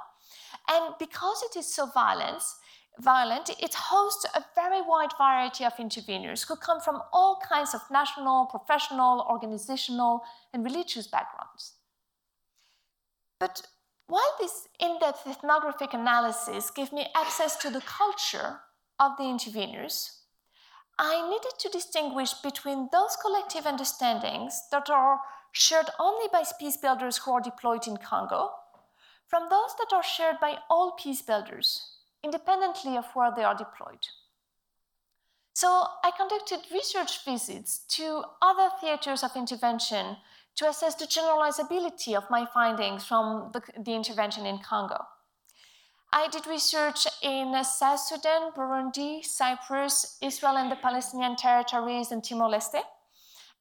And 0.70 0.96
because 1.00 1.44
it 1.44 1.58
is 1.58 1.72
so 1.72 1.86
violent, 1.86 2.42
violent, 3.00 3.50
it 3.50 3.74
hosts 3.74 4.26
a 4.34 4.44
very 4.56 4.82
wide 4.82 5.12
variety 5.18 5.64
of 5.64 5.76
interveners 5.76 6.48
who 6.48 6.56
come 6.56 6.80
from 6.80 7.02
all 7.14 7.40
kinds 7.48 7.74
of 7.74 7.82
national, 7.92 8.48
professional, 8.48 9.26
organizational, 9.30 10.24
and 10.54 10.64
religious 10.64 11.08
backgrounds. 11.08 11.74
But 13.40 13.68
while 14.08 14.36
this 14.40 14.68
in 14.80 15.00
depth 15.00 15.28
ethnographic 15.28 15.94
analysis 15.94 16.70
gave 16.70 16.94
me 16.94 17.08
access 17.16 17.56
to 17.58 17.70
the 17.70 17.82
culture 17.82 18.60
of 19.00 19.18
the 19.18 19.24
interveners, 19.24 20.20
I 20.98 21.28
needed 21.30 21.60
to 21.60 21.70
distinguish 21.70 22.34
between 22.34 22.90
those 22.92 23.18
collective 23.22 23.66
understandings 23.66 24.62
that 24.72 24.90
are 24.90 25.20
shared 25.52 25.90
only 26.00 26.28
by 26.32 26.44
peace 26.60 26.78
builders 26.78 27.18
who 27.18 27.32
are 27.32 27.42
deployed 27.42 27.88
in 27.88 27.98
Congo 27.98 28.52
from 29.28 29.44
those 29.50 29.76
that 29.80 29.94
are 29.94 30.04
shared 30.04 30.40
by 30.40 30.58
all 30.70 30.94
peace 30.94 31.22
builders, 31.22 31.98
independently 32.24 32.96
of 32.98 33.06
where 33.14 33.32
they 33.36 33.44
are 33.44 33.56
deployed. 33.56 34.08
So 35.54 35.88
I 36.04 36.12
conducted 36.18 36.60
research 36.72 37.24
visits 37.24 37.80
to 37.96 38.24
other 38.42 38.70
theaters 38.82 39.24
of 39.24 39.36
intervention 39.36 40.18
to 40.58 40.68
assess 40.68 40.96
the 40.96 41.06
generalizability 41.06 42.16
of 42.16 42.30
my 42.30 42.46
findings 42.54 43.06
from 43.06 43.52
the, 43.54 43.62
the 43.82 43.94
intervention 43.94 44.46
in 44.46 44.60
Congo. 44.60 45.06
I 46.12 46.30
did 46.30 46.48
research 46.48 47.08
in 47.22 47.62
South 47.64 48.00
Sudan, 48.00 48.52
Burundi, 48.56 49.24
Cyprus, 49.24 50.18
Israel 50.22 50.58
and 50.58 50.72
the 50.72 50.78
Palestinian 50.78 51.36
territories, 51.36 52.12
and 52.12 52.24
Timor 52.24 52.50
Leste. 52.50 52.82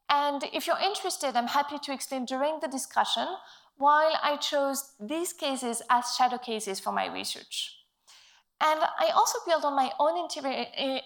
And 0.09 0.44
if 0.52 0.66
you're 0.66 0.78
interested, 0.78 1.35
I'm 1.35 1.49
happy 1.49 1.78
to 1.78 1.92
explain 1.92 2.26
during 2.26 2.61
the 2.61 2.68
discussion 2.68 3.26
why 3.76 4.14
I 4.23 4.37
chose 4.37 4.93
these 5.00 5.33
cases 5.33 5.83
as 5.90 6.14
shadow 6.16 6.38
cases 6.38 6.81
for 6.81 6.93
my 6.93 7.12
research. 7.12 7.76
And 8.61 8.81
I 8.81 9.11
also 9.14 9.38
built 9.47 9.64
on 9.64 9.75
my 9.75 9.90
own 9.99 10.28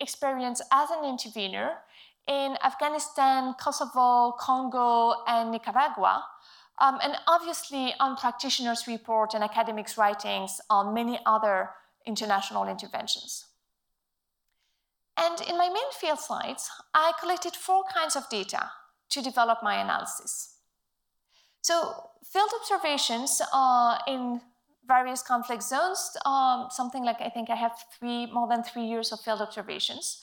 experience 0.01 0.61
as 0.71 0.91
an 0.91 1.05
intervener 1.05 1.79
in 2.27 2.57
Afghanistan, 2.63 3.55
Kosovo, 3.59 4.33
Congo, 4.39 5.25
and 5.27 5.51
Nicaragua, 5.51 6.25
um, 6.81 6.99
and 7.03 7.15
obviously 7.27 7.95
on 7.99 8.17
practitioners' 8.17 8.87
reports 8.87 9.35
and 9.35 9.43
academics' 9.43 9.97
writings 9.97 10.61
on 10.69 10.95
many 10.95 11.19
other 11.25 11.71
international 12.07 12.69
interventions. 12.69 13.47
And 15.17 15.41
in 15.41 15.59
my 15.59 15.69
main 15.69 15.91
field 15.99 16.21
slides, 16.21 16.71
I 16.95 17.13
collected 17.19 17.57
four 17.57 17.83
kinds 17.92 18.14
of 18.14 18.29
data 18.29 18.71
to 19.11 19.23
develop 19.23 19.59
my 19.62 19.81
analysis. 19.81 20.59
So 21.61 22.08
field 22.33 22.51
observations 22.61 23.41
uh, 23.53 23.99
in 24.07 24.41
various 24.87 25.23
conflict 25.23 25.62
zones, 25.62 26.17
um, 26.25 26.69
something 26.71 27.05
like 27.05 27.21
I 27.21 27.29
think 27.29 27.51
I 27.51 27.55
have 27.55 27.73
three, 27.99 28.27
more 28.27 28.49
than 28.49 28.62
three 28.62 28.85
years 28.85 29.12
of 29.12 29.21
field 29.21 29.41
observations. 29.41 30.23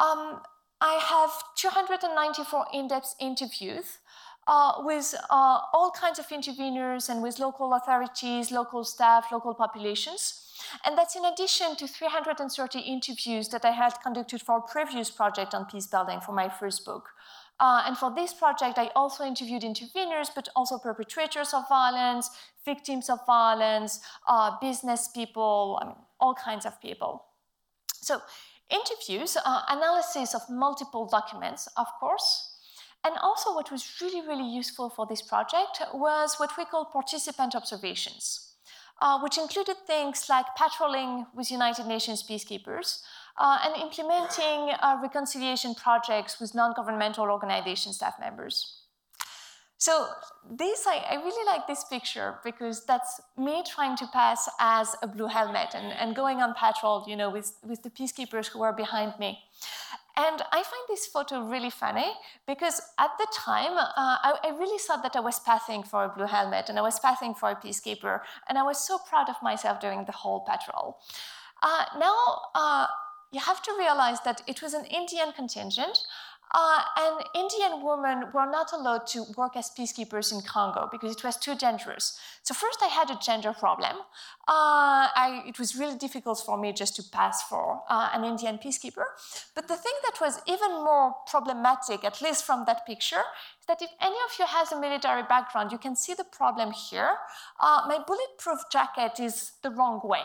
Um, 0.00 0.40
I 0.80 0.94
have 0.94 1.30
294 1.56 2.66
in-depth 2.72 3.14
interviews 3.20 3.98
uh, 4.46 4.72
with 4.78 5.14
uh, 5.30 5.60
all 5.72 5.90
kinds 5.90 6.18
of 6.18 6.26
interveners 6.28 7.08
and 7.08 7.22
with 7.22 7.38
local 7.38 7.72
authorities, 7.74 8.50
local 8.50 8.84
staff, 8.84 9.26
local 9.32 9.54
populations. 9.54 10.40
And 10.84 10.96
that's 10.96 11.16
in 11.16 11.24
addition 11.24 11.76
to 11.76 11.86
330 11.86 12.78
interviews 12.80 13.48
that 13.48 13.64
I 13.64 13.70
had 13.70 14.00
conducted 14.02 14.42
for 14.42 14.58
a 14.58 14.62
previous 14.62 15.10
project 15.10 15.54
on 15.54 15.66
peace 15.66 15.86
building 15.86 16.20
for 16.20 16.32
my 16.32 16.48
first 16.48 16.84
book. 16.84 17.10
Uh, 17.60 17.84
and 17.86 17.96
for 17.96 18.12
this 18.14 18.34
project, 18.34 18.78
I 18.78 18.90
also 18.96 19.24
interviewed 19.24 19.62
interveners, 19.62 20.28
but 20.34 20.48
also 20.56 20.78
perpetrators 20.78 21.54
of 21.54 21.68
violence, 21.68 22.30
victims 22.64 23.08
of 23.08 23.20
violence, 23.26 24.00
uh, 24.26 24.52
business 24.60 25.08
people, 25.08 25.78
I 25.80 25.86
mean, 25.86 25.96
all 26.18 26.34
kinds 26.34 26.66
of 26.66 26.80
people. 26.80 27.24
So 27.92 28.20
interviews, 28.70 29.36
uh, 29.36 29.62
analysis 29.68 30.34
of 30.34 30.42
multiple 30.50 31.06
documents, 31.06 31.68
of 31.76 31.86
course, 32.00 32.54
and 33.04 33.14
also 33.22 33.54
what 33.54 33.70
was 33.70 34.00
really, 34.00 34.26
really 34.26 34.48
useful 34.48 34.88
for 34.88 35.06
this 35.06 35.22
project 35.22 35.82
was 35.92 36.36
what 36.38 36.50
we 36.56 36.64
call 36.64 36.86
participant 36.86 37.54
observations, 37.54 38.54
uh, 39.00 39.20
which 39.20 39.38
included 39.38 39.76
things 39.86 40.26
like 40.28 40.46
patrolling 40.56 41.26
with 41.34 41.50
United 41.50 41.86
Nations 41.86 42.22
peacekeepers 42.22 43.02
uh, 43.36 43.58
and 43.64 43.82
implementing 43.82 44.74
uh, 44.80 44.98
reconciliation 45.02 45.74
projects 45.74 46.40
with 46.40 46.54
non-governmental 46.54 47.30
organization 47.30 47.92
staff 47.92 48.14
members. 48.20 48.80
So 49.76 50.06
this, 50.50 50.86
I, 50.86 51.04
I, 51.10 51.14
really 51.16 51.44
like 51.44 51.66
this 51.66 51.84
picture 51.84 52.36
because 52.44 52.86
that's 52.86 53.20
me 53.36 53.62
trying 53.68 53.96
to 53.96 54.06
pass 54.06 54.48
as 54.60 54.94
a 55.02 55.06
blue 55.06 55.26
helmet 55.26 55.74
and, 55.74 55.92
and 55.92 56.14
going 56.14 56.38
on 56.38 56.54
patrol, 56.54 57.04
you 57.06 57.16
know, 57.16 57.28
with, 57.28 57.52
with 57.62 57.82
the 57.82 57.90
peacekeepers 57.90 58.46
who 58.46 58.62
are 58.62 58.72
behind 58.72 59.12
me. 59.18 59.40
And 60.16 60.40
I 60.52 60.62
find 60.62 60.84
this 60.88 61.06
photo 61.06 61.42
really 61.42 61.70
funny 61.70 62.10
because 62.46 62.80
at 62.98 63.10
the 63.18 63.26
time, 63.34 63.76
uh, 63.76 63.92
I, 63.96 64.38
I, 64.44 64.50
really 64.50 64.78
thought 64.78 65.02
that 65.02 65.16
I 65.16 65.20
was 65.20 65.40
passing 65.40 65.82
for 65.82 66.04
a 66.04 66.08
blue 66.08 66.26
helmet 66.26 66.68
and 66.68 66.78
I 66.78 66.82
was 66.82 67.00
passing 67.00 67.34
for 67.34 67.50
a 67.50 67.56
peacekeeper. 67.56 68.20
And 68.48 68.56
I 68.56 68.62
was 68.62 68.78
so 68.78 68.96
proud 68.98 69.28
of 69.28 69.34
myself 69.42 69.80
during 69.80 70.04
the 70.04 70.12
whole 70.12 70.46
patrol. 70.48 70.98
Uh, 71.62 71.84
now, 71.98 72.14
uh, 72.54 72.86
you 73.34 73.40
have 73.40 73.60
to 73.62 73.72
realize 73.76 74.20
that 74.24 74.42
it 74.46 74.62
was 74.62 74.72
an 74.74 74.84
Indian 74.86 75.32
contingent. 75.32 75.98
Uh, 76.56 76.82
and 76.98 77.24
Indian 77.34 77.82
women 77.82 78.26
were 78.32 78.46
not 78.46 78.72
allowed 78.72 79.08
to 79.08 79.24
work 79.36 79.56
as 79.56 79.70
peacekeepers 79.70 80.32
in 80.32 80.40
Congo 80.42 80.88
because 80.92 81.10
it 81.10 81.24
was 81.24 81.36
too 81.36 81.56
dangerous. 81.56 82.16
So 82.44 82.54
first 82.54 82.78
I 82.80 82.86
had 82.86 83.10
a 83.10 83.18
gender 83.20 83.52
problem. 83.52 83.96
Uh, 84.46 85.10
I, 85.24 85.42
it 85.48 85.58
was 85.58 85.74
really 85.74 85.96
difficult 85.96 86.40
for 86.46 86.56
me 86.56 86.72
just 86.72 86.94
to 86.96 87.02
pass 87.02 87.42
for 87.48 87.82
uh, 87.88 88.10
an 88.14 88.22
Indian 88.22 88.58
peacekeeper. 88.58 89.04
But 89.56 89.66
the 89.66 89.76
thing 89.76 89.94
that 90.04 90.20
was 90.20 90.40
even 90.46 90.70
more 90.70 91.16
problematic, 91.26 92.04
at 92.04 92.22
least 92.22 92.44
from 92.44 92.64
that 92.66 92.86
picture, 92.86 93.24
is 93.58 93.66
that 93.66 93.82
if 93.82 93.90
any 94.00 94.20
of 94.28 94.38
you 94.38 94.46
has 94.46 94.70
a 94.70 94.78
military 94.78 95.24
background, 95.24 95.72
you 95.72 95.78
can 95.78 95.96
see 95.96 96.14
the 96.14 96.24
problem 96.24 96.70
here. 96.70 97.16
Uh, 97.58 97.80
my 97.88 97.98
bulletproof 98.06 98.60
jacket 98.70 99.18
is 99.18 99.52
the 99.62 99.70
wrong 99.70 100.00
way. 100.04 100.22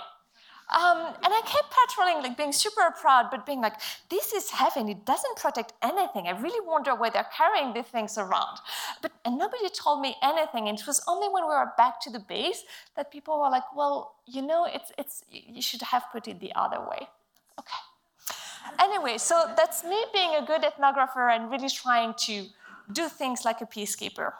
Um, 0.72 0.98
and 1.24 1.34
I 1.34 1.42
kept 1.46 1.74
patrolling, 1.74 2.22
like 2.22 2.38
being 2.38 2.52
super 2.52 2.94
proud, 3.02 3.30
but 3.32 3.46
being 3.46 3.60
like, 3.60 3.74
this 4.10 4.34
is 4.34 4.52
heavy 4.52 4.82
and 4.82 4.90
it 4.90 5.04
doesn't 5.04 5.36
protect 5.38 5.74
anything. 5.82 6.28
I 6.28 6.40
really 6.40 6.66
wonder 6.66 6.94
why 6.94 7.10
they're 7.10 7.28
carrying 7.36 7.74
these 7.74 7.86
things 7.86 8.20
around. 8.20 8.60
But 9.02 9.12
and 9.26 9.38
nobody 9.38 9.68
told 9.70 10.02
me 10.02 10.16
anything. 10.22 10.68
And 10.68 10.80
it 10.80 10.86
was 10.86 11.02
only 11.08 11.28
when 11.28 11.44
we 11.44 11.50
were 11.50 11.74
back 11.76 12.00
to 12.02 12.12
the 12.12 12.20
base 12.20 12.64
that 12.96 13.12
people 13.12 13.40
were 13.40 13.50
like, 13.50 13.76
well, 13.76 14.16
you 14.28 14.44
know, 14.44 14.66
it's, 14.66 14.92
it's, 14.98 15.24
you 15.32 15.62
should 15.62 15.82
have 15.82 16.04
put 16.12 16.28
it 16.28 16.40
the 16.40 16.54
other 16.56 16.80
way. 16.80 17.08
Okay. 17.60 17.82
Anyway, 18.80 19.18
so 19.18 19.52
that's 19.58 19.84
me 19.84 20.06
being 20.14 20.36
a 20.36 20.46
good 20.46 20.62
ethnographer 20.62 21.36
and 21.36 21.50
really 21.50 21.70
trying 21.70 22.14
to 22.14 22.46
do 22.92 23.08
things 23.10 23.44
like 23.44 23.62
a 23.62 23.66
peacekeeper. 23.66 24.34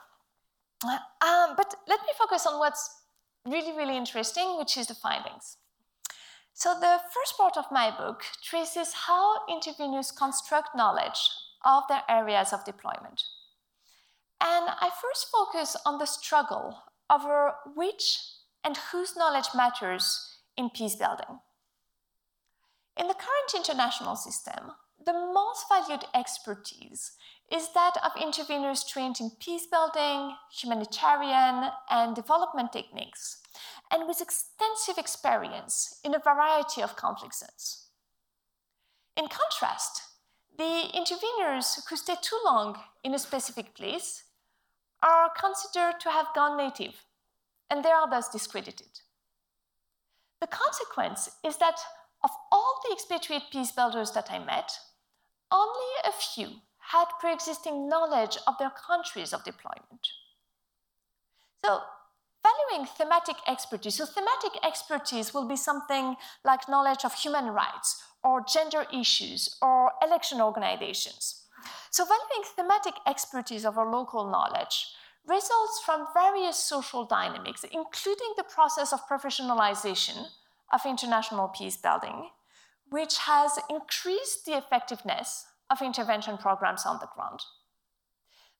Um, 0.84 1.54
but 1.56 1.74
let 1.88 2.00
me 2.00 2.12
focus 2.16 2.46
on 2.46 2.58
what's 2.58 3.02
really, 3.44 3.76
really 3.76 3.96
interesting, 3.96 4.56
which 4.58 4.76
is 4.76 4.86
the 4.86 4.94
findings. 4.94 5.56
So 6.54 6.74
the 6.78 6.98
first 7.14 7.36
part 7.36 7.56
of 7.56 7.72
my 7.72 7.90
book 7.90 8.22
traces 8.42 8.92
how 9.06 9.46
interveners 9.46 10.14
construct 10.14 10.76
knowledge 10.76 11.30
of 11.64 11.84
their 11.88 12.02
areas 12.08 12.52
of 12.52 12.64
deployment. 12.64 13.22
And 14.40 14.66
I 14.68 14.90
first 15.02 15.28
focus 15.30 15.76
on 15.84 15.98
the 15.98 16.06
struggle 16.06 16.82
over 17.10 17.54
which 17.74 18.18
and 18.64 18.76
whose 18.92 19.16
knowledge 19.16 19.48
matters 19.54 20.38
in 20.56 20.70
peace 20.70 20.96
building. 20.96 21.40
In 22.96 23.08
the 23.08 23.14
current 23.14 23.54
international 23.54 24.16
system, 24.16 24.72
the 25.04 25.12
most 25.12 25.64
valued 25.68 26.04
expertise 26.14 27.12
is 27.50 27.72
that 27.72 27.96
of 28.04 28.12
interveners 28.12 28.86
trained 28.86 29.16
in 29.20 29.30
peace 29.40 29.66
building, 29.66 30.36
humanitarian, 30.52 31.70
and 31.90 32.14
development 32.14 32.72
techniques, 32.72 33.39
and 33.90 34.06
with 34.06 34.20
extensive 34.20 34.98
experience 34.98 36.00
in 36.04 36.14
a 36.14 36.18
variety 36.18 36.82
of 36.82 36.96
conflict 36.96 37.34
zones. 37.34 37.86
In 39.16 39.26
contrast, 39.28 40.02
the 40.56 40.88
interveners 40.94 41.80
who 41.88 41.96
stay 41.96 42.16
too 42.20 42.38
long 42.44 42.76
in 43.02 43.14
a 43.14 43.18
specific 43.18 43.74
place 43.74 44.24
are 45.02 45.30
considered 45.30 46.00
to 46.00 46.10
have 46.10 46.34
gone 46.34 46.56
native, 46.56 47.04
and 47.70 47.84
they 47.84 47.90
are 47.90 48.08
thus 48.08 48.28
discredited. 48.28 49.00
The 50.40 50.46
consequence 50.46 51.30
is 51.44 51.56
that 51.58 51.80
of 52.22 52.30
all 52.52 52.80
the 52.84 52.92
expatriate 52.92 53.50
peace 53.50 53.72
builders 53.72 54.12
that 54.12 54.30
I 54.30 54.38
met, 54.38 54.72
only 55.50 55.90
a 56.04 56.12
few 56.12 56.60
had 56.78 57.06
pre 57.18 57.32
existing 57.32 57.88
knowledge 57.88 58.36
of 58.46 58.58
their 58.58 58.70
countries 58.70 59.32
of 59.32 59.44
deployment. 59.44 60.08
So, 61.64 61.80
valuing 62.70 62.86
thematic 62.86 63.36
expertise, 63.46 63.96
so 63.96 64.06
thematic 64.06 64.52
expertise 64.64 65.34
will 65.34 65.46
be 65.46 65.56
something 65.56 66.16
like 66.44 66.68
knowledge 66.68 67.04
of 67.04 67.14
human 67.14 67.46
rights 67.46 68.02
or 68.22 68.44
gender 68.52 68.84
issues 68.92 69.56
or 69.62 69.92
election 70.02 70.40
organizations. 70.40 71.46
So, 71.90 72.04
valuing 72.04 72.48
thematic 72.56 72.94
expertise 73.06 73.64
over 73.64 73.84
local 73.84 74.30
knowledge 74.30 74.86
results 75.26 75.82
from 75.84 76.06
various 76.14 76.56
social 76.56 77.04
dynamics, 77.04 77.64
including 77.64 78.34
the 78.36 78.44
process 78.44 78.92
of 78.92 79.06
professionalization 79.06 80.26
of 80.72 80.80
international 80.86 81.48
peace 81.48 81.76
building, 81.76 82.30
which 82.88 83.18
has 83.18 83.58
increased 83.68 84.46
the 84.46 84.56
effectiveness 84.56 85.46
of 85.68 85.82
intervention 85.82 86.38
programs 86.38 86.86
on 86.86 86.98
the 87.00 87.08
ground. 87.14 87.40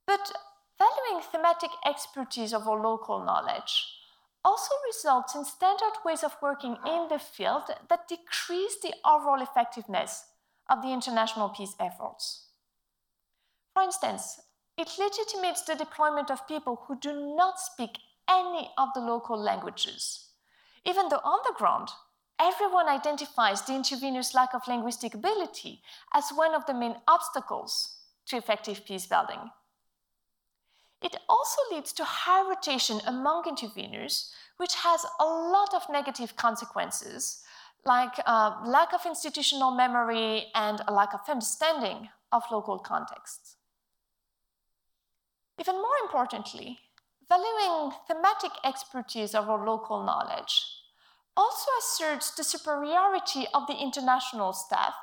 But 0.07 0.33
valuing 0.79 1.23
thematic 1.23 1.71
expertise 1.87 2.53
over 2.53 2.71
local 2.71 3.25
knowledge 3.25 4.00
also 4.45 4.73
results 4.87 5.35
in 5.35 5.45
standard 5.45 5.93
ways 6.05 6.23
of 6.23 6.37
working 6.43 6.77
in 6.87 7.09
the 7.09 7.19
field 7.19 7.65
that 7.89 8.09
decrease 8.09 8.77
the 8.83 8.95
overall 9.05 9.43
effectiveness 9.43 10.25
of 10.69 10.83
the 10.83 10.93
international 10.93 11.49
peace 11.51 11.75
efforts. 11.79 12.47
For 13.75 13.83
instance, 13.83 14.41
it 14.77 14.89
legitimates 14.99 15.63
the 15.65 15.75
deployment 15.75 16.31
of 16.31 16.49
people 16.49 16.85
who 16.87 16.99
do 16.99 17.35
not 17.37 17.61
speak 17.61 17.99
any 18.29 18.71
of 18.79 18.89
the 18.95 19.01
local 19.01 19.39
languages, 19.39 20.29
even 20.85 21.09
though 21.09 21.21
on 21.25 21.41
the 21.45 21.55
ground, 21.57 21.89
everyone 22.41 22.89
identifies 22.89 23.63
the 23.63 23.75
intervener's 23.75 24.35
lack 24.35 24.55
of 24.55 24.67
linguistic 24.67 25.15
ability 25.15 25.83
as 26.15 26.31
one 26.35 26.55
of 26.55 26.65
the 26.67 26.75
main 26.75 26.97
obstacles 27.07 27.97
to 28.27 28.37
effective 28.37 28.87
peace 28.87 29.07
building. 29.07 29.51
It 31.03 31.17
also 31.29 31.61
leads 31.71 31.93
to 31.95 32.05
high 32.05 32.47
rotation 32.49 33.01
among 33.07 33.45
interveners, 33.45 34.31
which 34.59 34.75
has 34.77 35.07
a 35.19 35.25
lot 35.25 35.73
of 35.75 35.89
negative 35.91 36.37
consequences, 36.37 37.43
like 37.87 38.13
uh, 38.27 38.57
lack 38.65 38.93
of 38.93 39.07
institutional 39.07 39.71
memory 39.71 40.47
and 40.55 40.83
a 40.87 40.93
lack 40.93 41.15
of 41.15 41.21
understanding 41.29 42.11
of 42.31 42.43
local 42.53 42.79
contexts. 42.79 43.57
Even 45.59 45.77
more 45.77 45.99
importantly, 46.03 46.79
valuing 47.29 47.93
thematic 48.07 48.51
expertise 48.65 49.35
over 49.35 49.53
local 49.53 50.05
knowledge 50.05 50.67
also 51.37 51.71
asserts 51.79 52.31
the 52.33 52.45
superiority 52.45 53.47
of 53.55 53.67
the 53.67 53.77
international 53.77 54.53
staff 54.53 54.95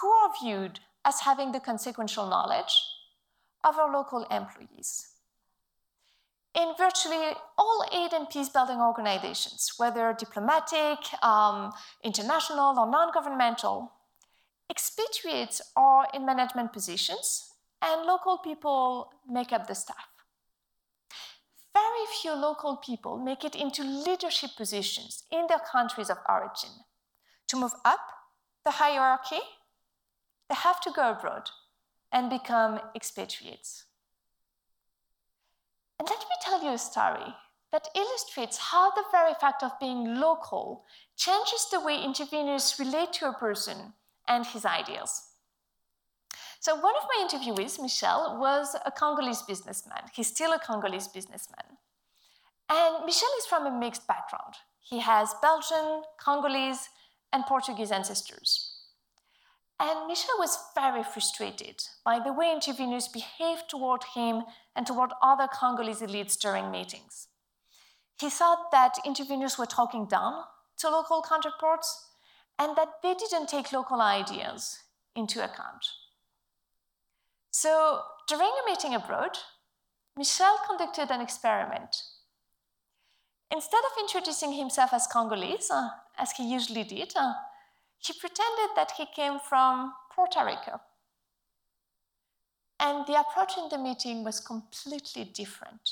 who 0.00 0.08
are 0.08 0.32
viewed 0.42 0.80
as 1.04 1.20
having 1.20 1.52
the 1.52 1.60
consequential 1.60 2.26
knowledge 2.26 2.82
of 3.62 3.78
our 3.78 3.92
local 3.92 4.24
employees. 4.30 5.13
In 6.54 6.72
virtually 6.78 7.34
all 7.58 7.84
aid 7.92 8.12
and 8.12 8.30
peace 8.30 8.48
building 8.48 8.80
organizations, 8.80 9.72
whether 9.76 10.12
diplomatic, 10.12 10.98
um, 11.22 11.72
international, 12.02 12.78
or 12.78 12.88
non 12.88 13.12
governmental, 13.12 13.92
expatriates 14.70 15.60
are 15.76 16.06
in 16.14 16.24
management 16.24 16.72
positions 16.72 17.50
and 17.82 18.06
local 18.06 18.38
people 18.38 19.12
make 19.28 19.52
up 19.52 19.66
the 19.66 19.74
staff 19.74 20.14
very 21.74 22.06
few 22.20 22.32
local 22.32 22.76
people 22.76 23.18
make 23.18 23.44
it 23.44 23.54
into 23.54 23.82
leadership 23.82 24.50
positions 24.56 25.24
in 25.30 25.46
their 25.48 25.58
countries 25.58 26.08
of 26.08 26.18
origin. 26.28 26.70
To 27.48 27.56
move 27.56 27.74
up 27.84 28.00
the 28.64 28.70
hierarchy, 28.70 29.42
they 30.48 30.54
have 30.54 30.80
to 30.82 30.90
go 30.90 31.10
abroad 31.10 31.50
and 32.12 32.30
become 32.30 32.80
expatriates. 32.94 33.84
And 35.98 36.08
let 36.08 36.18
me 36.18 36.36
tell 36.42 36.62
you 36.62 36.70
a 36.70 36.78
story 36.78 37.34
that 37.72 37.88
illustrates 37.94 38.56
how 38.56 38.90
the 38.90 39.04
very 39.10 39.34
fact 39.40 39.62
of 39.62 39.78
being 39.80 40.20
local 40.20 40.84
changes 41.16 41.66
the 41.70 41.80
way 41.80 41.96
interveners 41.96 42.78
relate 42.78 43.12
to 43.14 43.28
a 43.28 43.32
person 43.32 43.94
and 44.28 44.46
his 44.46 44.64
ideals. 44.64 45.30
So 46.60 46.74
one 46.76 46.94
of 46.96 47.08
my 47.08 47.26
interviewees, 47.26 47.80
Michel, 47.80 48.38
was 48.40 48.74
a 48.86 48.90
Congolese 48.90 49.42
businessman. 49.42 50.02
He's 50.12 50.28
still 50.28 50.52
a 50.52 50.58
Congolese 50.58 51.08
businessman. 51.08 51.76
And 52.70 53.04
Michel 53.04 53.28
is 53.38 53.46
from 53.46 53.66
a 53.66 53.78
mixed 53.78 54.06
background. 54.06 54.54
He 54.80 55.00
has 55.00 55.34
Belgian, 55.42 56.02
Congolese, 56.18 56.88
and 57.32 57.44
Portuguese 57.44 57.90
ancestors. 57.90 58.74
And 59.80 60.06
Michel 60.06 60.36
was 60.38 60.56
very 60.74 61.02
frustrated 61.02 61.82
by 62.04 62.20
the 62.20 62.32
way 62.32 62.46
interveners 62.46 63.12
behaved 63.12 63.68
toward 63.68 64.02
him 64.14 64.44
and 64.76 64.86
toward 64.86 65.10
other 65.22 65.48
Congolese 65.48 66.00
elites 66.00 66.38
during 66.38 66.70
meetings. 66.70 67.28
He 68.18 68.30
thought 68.30 68.70
that 68.70 68.98
interveners 69.04 69.58
were 69.58 69.66
talking 69.66 70.06
down 70.06 70.44
to 70.78 70.88
local 70.88 71.24
counterparts 71.28 72.08
and 72.58 72.76
that 72.76 73.02
they 73.02 73.14
didn't 73.14 73.48
take 73.48 73.72
local 73.72 74.00
ideas 74.00 74.78
into 75.16 75.42
account. 75.42 75.84
So 77.50 78.02
during 78.28 78.48
a 78.48 78.70
meeting 78.70 78.94
abroad, 78.94 79.38
Michel 80.16 80.58
conducted 80.66 81.10
an 81.10 81.20
experiment. 81.20 81.96
Instead 83.50 83.82
of 83.84 84.00
introducing 84.00 84.52
himself 84.52 84.92
as 84.92 85.06
Congolese, 85.06 85.70
uh, 85.70 85.88
as 86.18 86.32
he 86.32 86.52
usually 86.52 86.84
did, 86.84 87.12
uh, 87.16 87.34
he 87.98 88.12
pretended 88.12 88.70
that 88.76 88.92
he 88.96 89.06
came 89.14 89.38
from 89.38 89.92
Puerto 90.14 90.44
Rico. 90.44 90.80
And 92.80 93.06
the 93.06 93.20
approach 93.20 93.56
in 93.56 93.68
the 93.70 93.78
meeting 93.78 94.24
was 94.24 94.40
completely 94.40 95.24
different. 95.24 95.90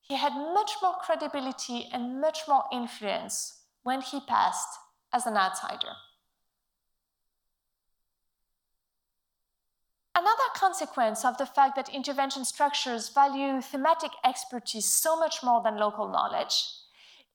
He 0.00 0.16
had 0.16 0.32
much 0.32 0.72
more 0.82 0.94
credibility 1.00 1.88
and 1.92 2.20
much 2.20 2.40
more 2.48 2.64
influence 2.72 3.60
when 3.82 4.00
he 4.00 4.20
passed 4.20 4.78
as 5.12 5.26
an 5.26 5.36
outsider. 5.36 5.92
Another 10.14 10.50
consequence 10.54 11.24
of 11.24 11.38
the 11.38 11.46
fact 11.46 11.76
that 11.76 11.88
intervention 11.88 12.44
structures 12.44 13.08
value 13.08 13.60
thematic 13.62 14.10
expertise 14.24 14.86
so 14.86 15.16
much 15.18 15.42
more 15.42 15.62
than 15.62 15.78
local 15.78 16.08
knowledge 16.08 16.66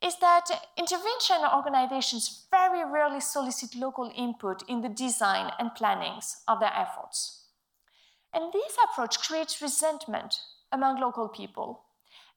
is 0.04 0.18
that 0.20 0.46
intervention 0.78 1.38
organizations 1.52 2.46
very 2.52 2.84
rarely 2.86 3.22
solicit 3.22 3.74
local 3.76 4.12
input 4.16 4.62
in 4.68 4.82
the 4.82 4.90
design 4.90 5.52
and 5.58 5.74
plannings 5.74 6.44
of 6.48 6.60
their 6.60 6.74
efforts. 6.76 7.45
And 8.36 8.52
this 8.52 8.76
approach 8.84 9.20
creates 9.20 9.62
resentment 9.62 10.42
among 10.72 11.00
local 11.00 11.30
people. 11.30 11.84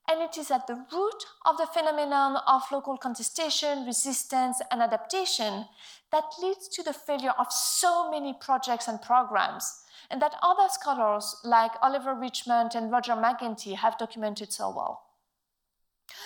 And 0.08 0.22
it 0.22 0.38
is 0.38 0.50
at 0.50 0.66
the 0.66 0.86
root 0.92 1.24
of 1.44 1.58
the 1.58 1.66
phenomenon 1.66 2.40
of 2.46 2.62
local 2.72 2.96
contestation, 2.96 3.84
resistance, 3.84 4.62
and 4.70 4.80
adaptation 4.80 5.66
that 6.12 6.24
leads 6.40 6.68
to 6.68 6.82
the 6.82 6.94
failure 6.94 7.34
of 7.38 7.52
so 7.52 8.10
many 8.10 8.32
projects 8.32 8.88
and 8.88 9.02
programs 9.02 9.82
and 10.10 10.22
that 10.22 10.36
other 10.42 10.68
scholars 10.70 11.36
like 11.44 11.72
Oliver 11.82 12.14
Richmond 12.14 12.74
and 12.74 12.90
Roger 12.90 13.14
Mac 13.16 13.40
Ginty 13.40 13.74
have 13.74 13.98
documented 13.98 14.52
so 14.52 14.70
well. 14.70 15.02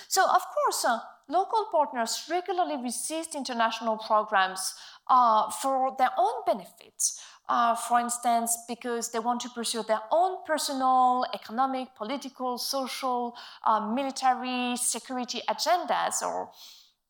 So, 0.06 0.24
of 0.24 0.42
course, 0.54 0.85
uh, 0.85 0.98
local 1.28 1.66
partners 1.72 2.24
regularly 2.30 2.76
resist 2.76 3.35
international 3.35 3.96
programs 3.96 4.74
uh, 5.08 5.50
for 5.50 5.94
their 5.98 6.11
own 6.16 6.44
benefits. 6.46 7.20
Uh, 7.48 7.74
for 7.74 7.98
instance, 7.98 8.57
because 8.68 9.11
they 9.11 9.18
want 9.18 9.40
to 9.40 9.48
pursue 9.50 9.83
their 9.83 10.00
own 10.11 10.38
personal, 10.46 11.26
economic, 11.35 11.94
political, 11.96 12.57
social, 12.57 13.35
uh, 13.64 13.81
military, 13.81 14.76
security 14.76 15.42
agendas, 15.48 16.22
or 16.22 16.50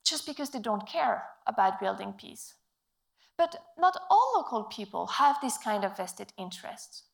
just 0.05 0.27
because 0.27 0.51
they 0.51 0.59
don't 0.59 0.89
care 0.89 1.23
about 1.47 1.79
building 1.79 2.13
peace. 2.13 2.55
But 3.37 3.57
not 3.79 3.97
all 4.11 4.33
local 4.37 4.65
people 4.65 5.07
have 5.07 5.37
this 5.41 5.59
kind 5.59 5.85
of 5.85 5.97
vested 5.97 6.33
interest. 6.39 7.05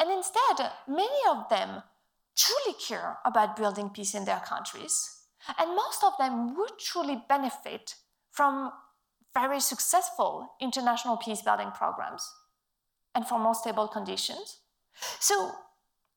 And 0.00 0.10
instead, 0.10 0.70
many 0.88 1.20
of 1.28 1.48
them 1.50 1.82
truly 2.36 2.76
care 2.78 3.18
about 3.24 3.56
building 3.56 3.90
peace 3.90 4.14
in 4.14 4.24
their 4.24 4.40
countries. 4.40 5.22
And 5.58 5.76
most 5.76 6.02
of 6.02 6.14
them 6.18 6.56
would 6.56 6.78
truly 6.78 7.22
benefit 7.28 7.94
from 8.30 8.72
very 9.34 9.60
successful 9.60 10.54
international 10.60 11.16
peace 11.16 11.42
building 11.42 11.70
programs. 11.70 12.32
And 13.16 13.26
for 13.26 13.38
more 13.38 13.54
stable 13.54 13.88
conditions. 13.88 14.58
So 15.18 15.50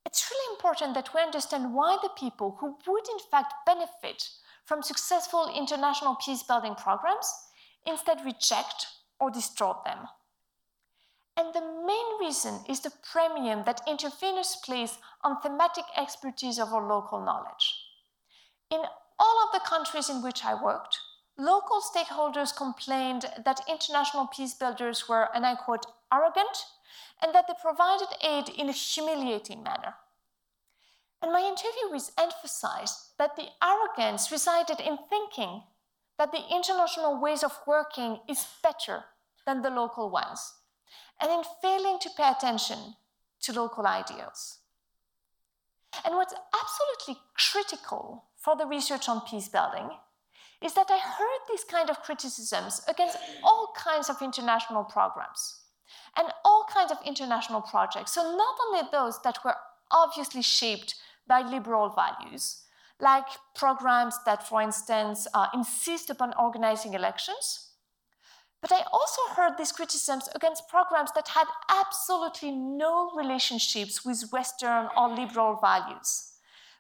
it's 0.05 0.29
really 0.29 0.55
important 0.55 0.93
that 0.93 1.13
we 1.15 1.21
understand 1.21 1.73
why 1.73 1.97
the 2.03 2.09
people 2.09 2.57
who 2.59 2.77
would 2.85 3.09
in 3.09 3.19
fact 3.31 3.53
benefit 3.65 4.29
from 4.65 4.83
successful 4.83 5.51
international 5.55 6.17
peace 6.23 6.43
building 6.43 6.75
programs 6.75 7.33
instead 7.87 8.23
reject 8.25 8.87
or 9.19 9.31
distort 9.31 9.83
them. 9.85 9.99
And 11.37 11.53
the 11.53 11.61
main 11.61 12.19
reason 12.19 12.59
is 12.67 12.81
the 12.81 12.91
premium 13.13 13.63
that 13.65 13.85
interveners 13.87 14.61
place 14.61 14.97
on 15.23 15.39
thematic 15.41 15.85
expertise 15.97 16.59
over 16.59 16.85
local 16.85 17.23
knowledge. 17.23 17.65
In 18.69 18.81
all 19.17 19.45
of 19.45 19.53
the 19.53 19.65
countries 19.65 20.09
in 20.09 20.21
which 20.21 20.43
I 20.43 20.61
worked, 20.61 20.97
local 21.37 21.79
stakeholders 21.81 22.55
complained 22.55 23.25
that 23.45 23.61
international 23.69 24.27
peace 24.27 24.53
builders 24.53 25.07
were, 25.07 25.29
and 25.33 25.45
I 25.45 25.55
quote, 25.55 25.85
arrogant, 26.13 26.65
and 27.21 27.33
that 27.33 27.45
they 27.47 27.53
provided 27.61 28.07
aid 28.23 28.49
in 28.49 28.69
a 28.69 28.73
humiliating 28.73 29.63
manner. 29.63 29.95
And 31.21 31.33
my 31.33 31.41
interviewees 31.41 32.11
emphasized 32.17 33.17
that 33.17 33.35
the 33.35 33.47
arrogance 33.61 34.31
resided 34.31 34.79
in 34.79 34.97
thinking 35.09 35.63
that 36.17 36.31
the 36.31 36.43
international 36.53 37.19
ways 37.19 37.43
of 37.43 37.59
working 37.67 38.19
is 38.29 38.47
better 38.63 39.03
than 39.45 39.61
the 39.61 39.69
local 39.69 40.09
ones 40.09 40.53
and 41.21 41.31
in 41.31 41.43
failing 41.61 41.99
to 41.99 42.09
pay 42.15 42.29
attention 42.29 42.77
to 43.41 43.53
local 43.53 43.85
ideals. 43.85 44.59
And 46.05 46.15
what's 46.15 46.33
absolutely 46.53 47.21
critical 47.35 48.25
for 48.37 48.55
the 48.55 48.65
research 48.65 49.09
on 49.09 49.21
peace 49.21 49.49
building 49.49 49.89
is 50.61 50.73
that 50.73 50.87
I 50.89 50.99
heard 50.99 51.39
these 51.49 51.63
kind 51.63 51.89
of 51.89 52.01
criticisms 52.01 52.81
against 52.87 53.17
all 53.43 53.73
kinds 53.75 54.09
of 54.09 54.21
international 54.21 54.83
programs 54.83 55.58
and 56.17 56.27
all 56.43 56.65
kinds 56.73 56.91
of 56.91 56.97
international 57.05 57.61
projects. 57.61 58.13
So, 58.13 58.21
not 58.35 58.55
only 58.67 58.87
those 58.91 59.21
that 59.23 59.39
were 59.43 59.55
obviously 59.91 60.41
shaped 60.41 60.95
by 61.27 61.41
liberal 61.41 61.89
values, 61.89 62.61
like 62.99 63.27
programs 63.55 64.15
that, 64.25 64.47
for 64.47 64.61
instance, 64.61 65.27
uh, 65.33 65.47
insist 65.53 66.09
upon 66.09 66.33
organizing 66.37 66.93
elections 66.93 67.69
but 68.61 68.71
I 68.73 68.83
also 68.91 69.21
heard 69.35 69.57
these 69.57 69.71
criticisms 69.71 70.27
against 70.35 70.67
programs 70.67 71.11
that 71.13 71.29
had 71.29 71.47
absolutely 71.69 72.51
no 72.51 73.11
relationships 73.15 74.03
with 74.03 74.31
Western 74.31 74.89
or 74.97 75.09
liberal 75.09 75.55
values, 75.61 76.33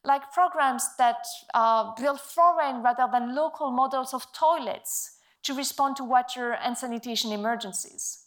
like 0.03 0.31
programs 0.33 0.83
that 0.97 1.25
uh, 1.53 1.93
build 1.95 2.19
foreign 2.19 2.83
rather 2.83 3.07
than 3.09 3.33
local 3.33 3.71
models 3.71 4.13
of 4.13 4.31
toilets 4.33 5.17
to 5.43 5.53
respond 5.53 5.95
to 5.95 6.03
water 6.03 6.51
and 6.51 6.77
sanitation 6.77 7.31
emergencies. 7.31 8.25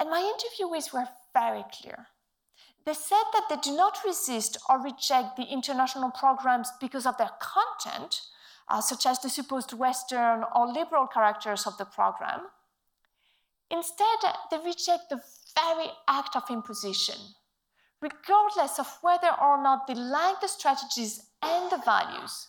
And 0.00 0.10
my 0.10 0.20
interviewees 0.20 0.92
were 0.92 1.08
very 1.32 1.64
clear. 1.72 2.08
They 2.84 2.94
said 2.94 3.22
that 3.32 3.46
they 3.48 3.56
do 3.56 3.76
not 3.76 4.04
resist 4.04 4.58
or 4.68 4.82
reject 4.82 5.36
the 5.36 5.44
international 5.44 6.10
programs 6.10 6.70
because 6.80 7.06
of 7.06 7.16
their 7.16 7.30
content, 7.40 8.20
uh, 8.68 8.80
such 8.80 9.06
as 9.06 9.20
the 9.20 9.30
supposed 9.30 9.72
Western 9.72 10.44
or 10.54 10.66
liberal 10.66 11.06
characters 11.06 11.66
of 11.66 11.78
the 11.78 11.86
program. 11.86 12.42
Instead, 13.70 14.18
they 14.50 14.58
reject 14.58 15.08
the 15.08 15.20
very 15.54 15.88
act 16.08 16.36
of 16.36 16.50
imposition, 16.50 17.16
regardless 18.02 18.78
of 18.78 18.98
whether 19.00 19.30
or 19.40 19.62
not 19.62 19.86
they 19.86 19.94
like 19.94 20.40
the 20.40 20.48
strategies 20.48 21.30
and 21.42 21.70
the 21.70 21.82
values 21.84 22.48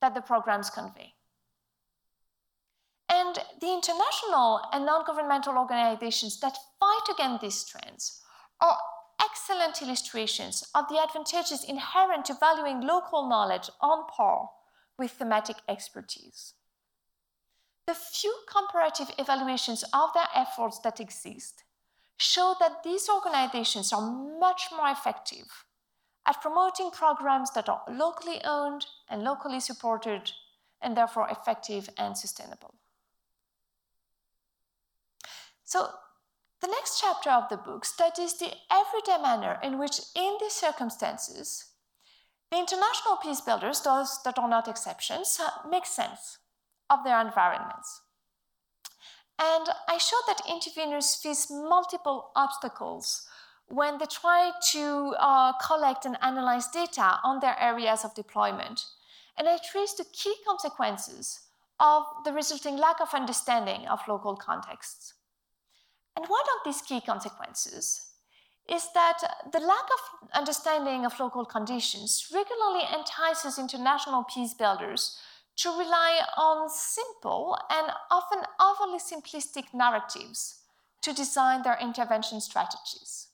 that 0.00 0.14
the 0.14 0.20
programs 0.20 0.70
convey. 0.70 1.13
And 3.08 3.38
the 3.60 3.72
international 3.72 4.60
and 4.72 4.86
non 4.86 5.04
governmental 5.04 5.56
organizations 5.58 6.40
that 6.40 6.56
fight 6.80 7.14
against 7.14 7.42
these 7.42 7.64
trends 7.64 8.22
are 8.60 8.76
excellent 9.20 9.82
illustrations 9.82 10.64
of 10.74 10.88
the 10.88 11.02
advantages 11.02 11.64
inherent 11.64 12.24
to 12.26 12.34
valuing 12.34 12.80
local 12.80 13.28
knowledge 13.28 13.70
on 13.80 14.06
par 14.06 14.50
with 14.98 15.12
thematic 15.12 15.56
expertise. 15.68 16.54
The 17.86 17.94
few 17.94 18.34
comparative 18.50 19.14
evaluations 19.18 19.84
of 19.92 20.10
their 20.14 20.28
efforts 20.34 20.78
that 20.80 21.00
exist 21.00 21.64
show 22.16 22.54
that 22.60 22.82
these 22.82 23.08
organizations 23.08 23.92
are 23.92 24.00
much 24.00 24.62
more 24.74 24.88
effective 24.88 25.64
at 26.26 26.40
promoting 26.40 26.90
programs 26.90 27.50
that 27.52 27.68
are 27.68 27.82
locally 27.90 28.40
owned 28.44 28.86
and 29.10 29.22
locally 29.22 29.60
supported 29.60 30.32
and 30.80 30.96
therefore 30.96 31.28
effective 31.28 31.90
and 31.98 32.16
sustainable. 32.16 32.74
So, 35.64 35.88
the 36.60 36.68
next 36.68 37.00
chapter 37.00 37.30
of 37.30 37.48
the 37.48 37.56
book 37.56 37.84
studies 37.84 38.38
the 38.38 38.52
everyday 38.70 39.20
manner 39.20 39.58
in 39.62 39.78
which, 39.78 40.00
in 40.14 40.36
these 40.40 40.52
circumstances, 40.52 41.66
the 42.50 42.58
international 42.58 43.16
peace 43.22 43.40
builders, 43.40 43.80
those 43.80 44.22
that 44.24 44.38
are 44.38 44.48
not 44.48 44.68
exceptions, 44.68 45.40
make 45.68 45.86
sense 45.86 46.38
of 46.88 47.04
their 47.04 47.20
environments. 47.20 48.02
And 49.38 49.68
I 49.88 49.98
showed 49.98 50.22
that 50.28 50.46
interveners 50.46 51.20
face 51.20 51.50
multiple 51.50 52.30
obstacles 52.36 53.26
when 53.66 53.98
they 53.98 54.06
try 54.06 54.52
to 54.72 55.14
uh, 55.18 55.52
collect 55.54 56.04
and 56.04 56.16
analyze 56.22 56.68
data 56.68 57.18
on 57.24 57.40
their 57.40 57.58
areas 57.60 58.04
of 58.04 58.14
deployment. 58.14 58.84
And 59.36 59.48
I 59.48 59.58
traced 59.58 59.98
the 59.98 60.04
key 60.12 60.36
consequences 60.46 61.40
of 61.80 62.04
the 62.24 62.32
resulting 62.32 62.76
lack 62.76 63.00
of 63.00 63.12
understanding 63.12 63.86
of 63.88 64.06
local 64.06 64.36
contexts. 64.36 65.14
And 66.16 66.26
one 66.26 66.44
of 66.56 66.64
these 66.64 66.82
key 66.82 67.00
consequences 67.00 68.10
is 68.68 68.88
that 68.94 69.18
the 69.52 69.60
lack 69.60 69.84
of 69.84 70.28
understanding 70.32 71.04
of 71.04 71.20
local 71.20 71.44
conditions 71.44 72.28
regularly 72.32 72.84
entices 72.92 73.58
international 73.58 74.24
peace 74.24 74.54
builders 74.54 75.18
to 75.56 75.68
rely 75.70 76.20
on 76.36 76.68
simple 76.68 77.58
and 77.70 77.92
often 78.10 78.40
overly 78.60 78.98
simplistic 78.98 79.74
narratives 79.74 80.62
to 81.02 81.12
design 81.12 81.62
their 81.62 81.78
intervention 81.80 82.40
strategies. 82.40 83.28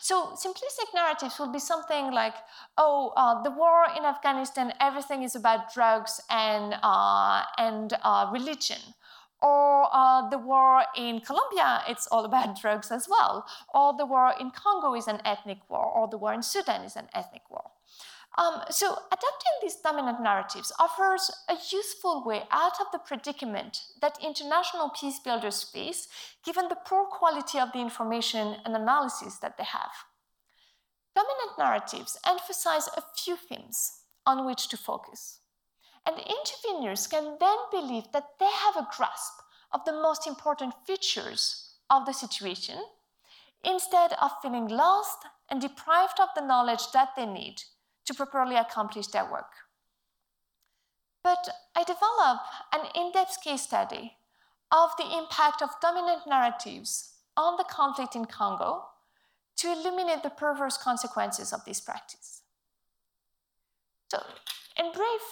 So, 0.00 0.34
simplistic 0.34 0.92
narratives 0.94 1.38
will 1.38 1.52
be 1.52 1.58
something 1.58 2.10
like, 2.10 2.34
oh, 2.76 3.12
uh, 3.16 3.42
the 3.42 3.50
war 3.50 3.86
in 3.96 4.04
Afghanistan, 4.04 4.72
everything 4.80 5.22
is 5.22 5.36
about 5.36 5.72
drugs 5.72 6.20
and, 6.28 6.74
uh, 6.82 7.42
and 7.58 7.92
uh, 8.02 8.28
religion 8.32 8.80
or 9.42 9.88
uh, 9.92 10.28
the 10.28 10.38
war 10.38 10.84
in 10.96 11.20
Colombia, 11.20 11.82
it's 11.88 12.06
all 12.06 12.24
about 12.24 12.60
drugs 12.60 12.90
as 12.90 13.08
well, 13.08 13.46
or 13.74 13.94
the 13.96 14.06
war 14.06 14.34
in 14.38 14.50
Congo 14.50 14.94
is 14.94 15.08
an 15.08 15.20
ethnic 15.24 15.58
war, 15.68 15.84
or 15.84 16.08
the 16.08 16.18
war 16.18 16.32
in 16.32 16.42
Sudan 16.42 16.82
is 16.82 16.96
an 16.96 17.08
ethnic 17.14 17.42
war. 17.50 17.70
Um, 18.36 18.62
so, 18.68 18.98
adapting 19.12 19.54
these 19.62 19.76
dominant 19.76 20.20
narratives 20.20 20.72
offers 20.80 21.30
a 21.48 21.54
useful 21.70 22.24
way 22.24 22.42
out 22.50 22.80
of 22.80 22.86
the 22.90 22.98
predicament 22.98 23.82
that 24.00 24.18
international 24.20 24.90
peace 24.90 25.20
builders 25.20 25.62
face, 25.62 26.08
given 26.44 26.68
the 26.68 26.76
poor 26.84 27.06
quality 27.06 27.60
of 27.60 27.70
the 27.72 27.78
information 27.78 28.56
and 28.64 28.74
analysis 28.74 29.36
that 29.36 29.56
they 29.56 29.64
have. 29.64 29.92
Dominant 31.14 31.58
narratives 31.58 32.18
emphasize 32.26 32.88
a 32.96 33.04
few 33.16 33.36
themes 33.36 34.00
on 34.26 34.44
which 34.44 34.66
to 34.68 34.76
focus. 34.76 35.38
And 36.06 36.16
interveners 36.16 37.08
can 37.08 37.36
then 37.40 37.56
believe 37.70 38.12
that 38.12 38.38
they 38.38 38.50
have 38.50 38.76
a 38.76 38.88
grasp 38.96 39.40
of 39.72 39.84
the 39.84 39.92
most 39.92 40.26
important 40.26 40.74
features 40.86 41.74
of 41.90 42.06
the 42.06 42.12
situation 42.12 42.78
instead 43.64 44.12
of 44.20 44.30
feeling 44.42 44.68
lost 44.68 45.18
and 45.50 45.60
deprived 45.60 46.20
of 46.20 46.28
the 46.34 46.46
knowledge 46.46 46.92
that 46.92 47.10
they 47.16 47.26
need 47.26 47.62
to 48.06 48.14
properly 48.14 48.56
accomplish 48.56 49.06
their 49.08 49.30
work. 49.30 49.50
But 51.22 51.48
I 51.74 51.84
develop 51.84 52.40
an 52.72 52.86
in 52.94 53.12
depth 53.12 53.42
case 53.42 53.62
study 53.62 54.16
of 54.70 54.90
the 54.98 55.16
impact 55.16 55.62
of 55.62 55.70
dominant 55.80 56.26
narratives 56.26 57.14
on 57.36 57.56
the 57.56 57.64
conflict 57.64 58.14
in 58.14 58.26
Congo 58.26 58.84
to 59.56 59.72
illuminate 59.72 60.22
the 60.22 60.30
perverse 60.30 60.76
consequences 60.76 61.52
of 61.52 61.64
this 61.64 61.80
practice. 61.80 62.42
In 64.76 64.90
brief, 64.92 65.22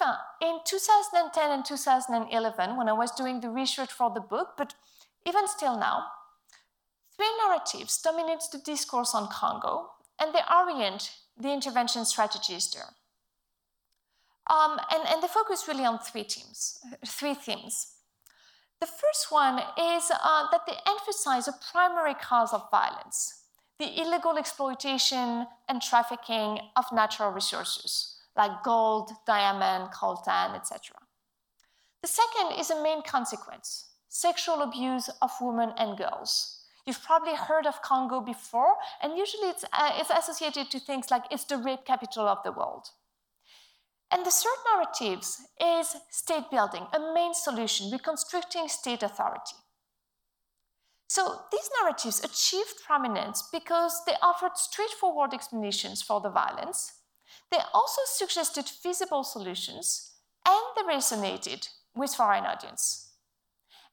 in 0.41 0.61
2010 0.65 1.51
and 1.51 1.65
2011, 1.65 2.77
when 2.77 2.89
I 2.89 2.93
was 2.93 3.11
doing 3.11 3.41
the 3.41 3.51
research 3.51 3.91
for 3.91 4.11
the 4.11 4.21
book, 4.21 4.51
but 4.57 4.75
even 5.27 5.49
still 5.49 5.77
now, 5.77 6.05
three 7.17 7.31
narratives 7.45 8.01
dominate 8.01 8.43
the 8.53 8.59
discourse 8.59 9.15
on 9.15 9.29
Congo, 9.29 9.91
and 10.21 10.33
they 10.33 10.41
orient 10.49 11.11
the 11.37 11.53
intervention 11.53 12.05
strategies 12.05 12.71
there. 12.71 12.95
Um, 14.49 14.79
and, 14.93 15.09
and 15.09 15.23
they 15.23 15.29
focus 15.29 15.67
really 15.67 15.85
on 15.85 15.99
three 15.99 16.25
themes. 16.25 16.79
Three 17.07 17.35
themes. 17.35 17.95
The 18.81 18.87
first 18.87 19.31
one 19.31 19.59
is 19.59 20.11
uh, 20.11 20.47
that 20.51 20.67
they 20.67 20.75
emphasize 20.89 21.49
a 21.49 21.55
primary 21.73 22.15
cause 22.15 22.53
of 22.53 22.71
violence 22.71 23.39
the 23.79 24.01
illegal 24.01 24.39
exploitation 24.39 25.47
and 25.69 25.83
trafficking 25.83 26.61
of 26.77 26.85
natural 26.93 27.31
resources 27.31 28.12
like 28.37 28.63
gold, 28.63 29.11
diamond, 29.27 29.93
coltan, 29.93 30.55
etc. 30.55 30.97
The 32.03 32.09
second 32.09 32.59
is 32.59 32.71
a 32.71 32.83
main 32.83 33.03
consequence 33.03 33.89
sexual 34.09 34.61
abuse 34.61 35.09
of 35.23 35.31
women 35.41 35.73
and 35.79 35.97
girls, 35.97 36.63
You've 36.87 37.03
probably 37.03 37.37
heard 37.37 37.67
of 37.67 37.81
Congo 37.83 38.21
before, 38.21 38.75
and 39.01 39.17
usually 39.17 39.49
it's, 39.49 39.65
uh, 39.65 39.93
it's 39.99 40.11
associated 40.11 40.71
to 40.71 40.81
things 40.81 41.11
like 41.11 41.25
it's 41.31 41.45
the 41.45 41.59
rape 41.59 41.85
capital 41.85 42.27
of 42.27 42.43
the 42.43 42.51
world. 42.51 42.89
And 44.11 44.27
the 44.27 44.31
third 44.31 44.59
narrative 44.75 45.25
is 45.61 45.97
state 46.11 46.51
building, 46.51 46.87
a 46.93 47.15
main 47.15 47.35
solution, 47.35 47.91
reconstructing 47.91 48.69
state 48.69 49.03
authority. 49.03 49.55
So 51.09 51.43
these 51.53 51.71
narratives 51.81 52.25
achieved 52.25 52.83
prominence 52.85 53.49
because 53.53 54.03
they 54.05 54.15
offered 54.21 54.57
straightforward 54.57 55.33
explanations 55.33 56.03
for 56.03 56.21
the 56.21 56.31
violence. 56.31 56.95
They 57.53 57.61
also 57.75 58.01
suggested 58.07 58.65
feasible 58.65 59.25
solutions, 59.25 60.13
and 60.49 60.65
they 60.75 60.95
resonated 60.95 61.69
with 61.95 62.15
foreign 62.15 62.47
audience. 62.47 63.11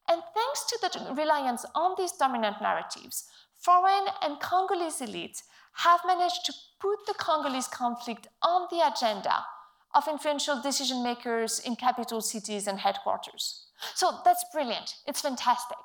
And 0.07 0.21
thanks 0.33 0.65
to 0.67 0.79
the 0.81 1.13
reliance 1.13 1.65
on 1.75 1.95
these 1.97 2.13
dominant 2.13 2.61
narratives, 2.61 3.25
foreign 3.59 4.07
and 4.21 4.39
Congolese 4.39 5.01
elites 5.01 5.43
have 5.73 5.99
managed 6.07 6.45
to 6.45 6.53
put 6.79 7.05
the 7.05 7.13
Congolese 7.15 7.67
conflict 7.67 8.27
on 8.41 8.67
the 8.71 8.81
agenda 8.87 9.45
of 9.93 10.07
influential 10.07 10.61
decision 10.61 11.03
makers 11.03 11.59
in 11.59 11.75
capital 11.75 12.21
cities 12.21 12.65
and 12.65 12.79
headquarters. 12.79 13.65
So 13.93 14.19
that's 14.23 14.45
brilliant. 14.53 14.95
It's 15.05 15.21
fantastic. 15.21 15.77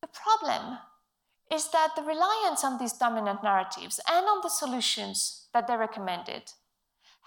The 0.00 0.08
problem 0.08 0.78
is 1.50 1.68
that 1.70 1.96
the 1.96 2.02
reliance 2.02 2.62
on 2.64 2.78
these 2.78 2.92
dominant 2.92 3.42
narratives 3.42 4.00
and 4.08 4.26
on 4.26 4.40
the 4.42 4.48
solutions 4.48 5.48
that 5.52 5.66
they 5.66 5.76
recommended 5.76 6.52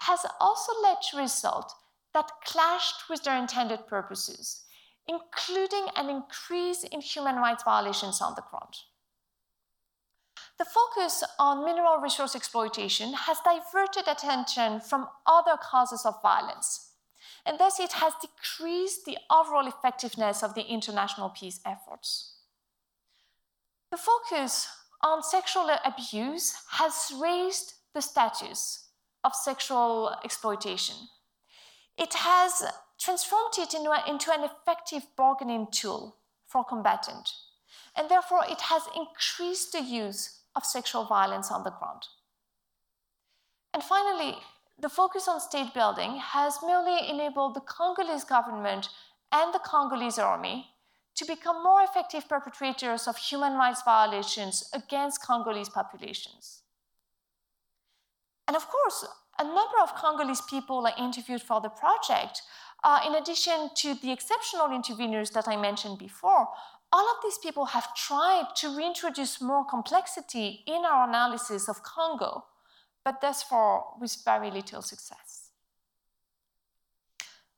has 0.00 0.20
also 0.40 0.72
led 0.82 0.96
to 1.02 1.18
results 1.18 1.74
that 2.14 2.30
clashed 2.44 3.08
with 3.10 3.22
their 3.22 3.36
intended 3.36 3.86
purposes, 3.86 4.64
including 5.06 5.86
an 5.96 6.08
increase 6.08 6.84
in 6.84 7.00
human 7.00 7.36
rights 7.36 7.62
violations 7.64 8.22
on 8.22 8.34
the 8.34 8.42
ground. 8.50 8.74
The 10.58 10.64
focus 10.64 11.24
on 11.38 11.64
mineral 11.64 11.98
resource 11.98 12.36
exploitation 12.36 13.12
has 13.12 13.38
diverted 13.40 14.08
attention 14.08 14.80
from 14.80 15.08
other 15.26 15.56
causes 15.60 16.06
of 16.06 16.22
violence, 16.22 16.92
and 17.44 17.58
thus 17.58 17.80
it 17.80 17.92
has 17.94 18.12
decreased 18.20 19.04
the 19.04 19.18
overall 19.30 19.66
effectiveness 19.66 20.42
of 20.42 20.54
the 20.54 20.62
international 20.62 21.30
peace 21.30 21.60
efforts. 21.66 22.33
The 23.94 23.98
focus 23.98 24.66
on 25.04 25.22
sexual 25.22 25.70
abuse 25.84 26.52
has 26.70 27.12
raised 27.22 27.74
the 27.94 28.02
status 28.02 28.88
of 29.22 29.36
sexual 29.36 30.16
exploitation. 30.24 30.96
It 31.96 32.12
has 32.14 32.64
transformed 32.98 33.54
it 33.56 33.72
into, 33.72 33.90
a, 33.92 34.02
into 34.10 34.32
an 34.32 34.42
effective 34.42 35.06
bargaining 35.16 35.68
tool 35.70 36.16
for 36.48 36.64
combatant, 36.64 37.34
and 37.94 38.08
therefore 38.08 38.40
it 38.48 38.62
has 38.62 38.82
increased 38.96 39.70
the 39.70 39.82
use 39.82 40.40
of 40.56 40.66
sexual 40.66 41.04
violence 41.04 41.52
on 41.52 41.62
the 41.62 41.70
ground. 41.70 42.02
And 43.72 43.84
finally, 43.84 44.38
the 44.76 44.88
focus 44.88 45.28
on 45.28 45.40
state 45.40 45.72
building 45.72 46.16
has 46.16 46.58
merely 46.66 47.08
enabled 47.08 47.54
the 47.54 47.60
Congolese 47.60 48.24
government 48.24 48.88
and 49.30 49.54
the 49.54 49.60
Congolese 49.60 50.18
army 50.18 50.73
to 51.16 51.24
become 51.24 51.62
more 51.62 51.82
effective 51.82 52.28
perpetrators 52.28 53.06
of 53.06 53.16
human 53.16 53.54
rights 53.54 53.82
violations 53.84 54.68
against 54.72 55.22
Congolese 55.22 55.68
populations. 55.68 56.62
And 58.46 58.56
of 58.56 58.68
course, 58.68 59.06
a 59.38 59.44
number 59.44 59.78
of 59.82 59.94
Congolese 59.94 60.42
people 60.42 60.86
I 60.86 60.92
interviewed 60.98 61.42
for 61.42 61.60
the 61.60 61.68
project, 61.68 62.42
uh, 62.82 63.00
in 63.06 63.14
addition 63.14 63.70
to 63.76 63.94
the 63.94 64.12
exceptional 64.12 64.68
interveners 64.68 65.32
that 65.32 65.48
I 65.48 65.56
mentioned 65.56 65.98
before, 65.98 66.48
all 66.92 67.10
of 67.10 67.22
these 67.22 67.38
people 67.38 67.66
have 67.66 67.94
tried 67.94 68.54
to 68.56 68.76
reintroduce 68.76 69.40
more 69.40 69.64
complexity 69.64 70.62
in 70.66 70.84
our 70.84 71.08
analysis 71.08 71.68
of 71.68 71.82
Congo, 71.82 72.44
but 73.04 73.20
thus 73.20 73.42
far 73.42 73.84
with 74.00 74.16
very 74.24 74.50
little 74.50 74.82
success. 74.82 75.50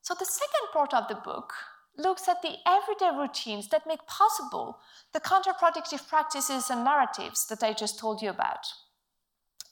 So 0.00 0.14
the 0.14 0.24
second 0.24 0.72
part 0.72 0.94
of 0.94 1.08
the 1.08 1.16
book 1.16 1.52
looks 1.98 2.28
at 2.28 2.42
the 2.42 2.56
everyday 2.66 3.16
routines 3.16 3.68
that 3.68 3.86
make 3.86 4.06
possible 4.06 4.78
the 5.12 5.20
counterproductive 5.20 6.06
practices 6.08 6.70
and 6.70 6.84
narratives 6.84 7.46
that 7.46 7.62
I 7.62 7.72
just 7.72 7.98
told 7.98 8.20
you 8.22 8.30
about. 8.30 8.66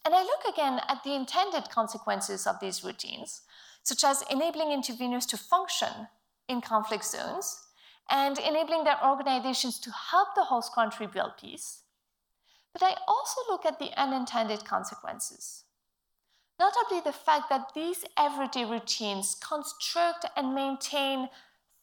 And 0.04 0.14
I 0.14 0.22
look 0.22 0.52
again 0.52 0.80
at 0.88 1.02
the 1.02 1.14
intended 1.14 1.70
consequences 1.70 2.46
of 2.46 2.60
these 2.60 2.84
routines, 2.84 3.42
such 3.82 4.04
as 4.04 4.24
enabling 4.30 4.68
interveners 4.68 5.26
to 5.28 5.36
function 5.36 6.08
in 6.48 6.60
conflict 6.60 7.04
zones 7.04 7.64
and 8.10 8.38
enabling 8.38 8.84
their 8.84 9.02
organizations 9.04 9.78
to 9.80 9.90
help 9.90 10.34
the 10.34 10.44
host 10.44 10.74
country 10.74 11.06
build 11.06 11.32
peace. 11.40 11.82
But 12.72 12.82
I 12.82 12.96
also 13.08 13.40
look 13.48 13.64
at 13.64 13.78
the 13.78 13.90
unintended 13.96 14.64
consequences. 14.64 15.64
Notably, 16.58 17.00
the 17.00 17.12
fact 17.12 17.48
that 17.48 17.72
these 17.74 18.04
everyday 18.18 18.64
routines 18.64 19.36
construct 19.40 20.26
and 20.36 20.54
maintain 20.54 21.28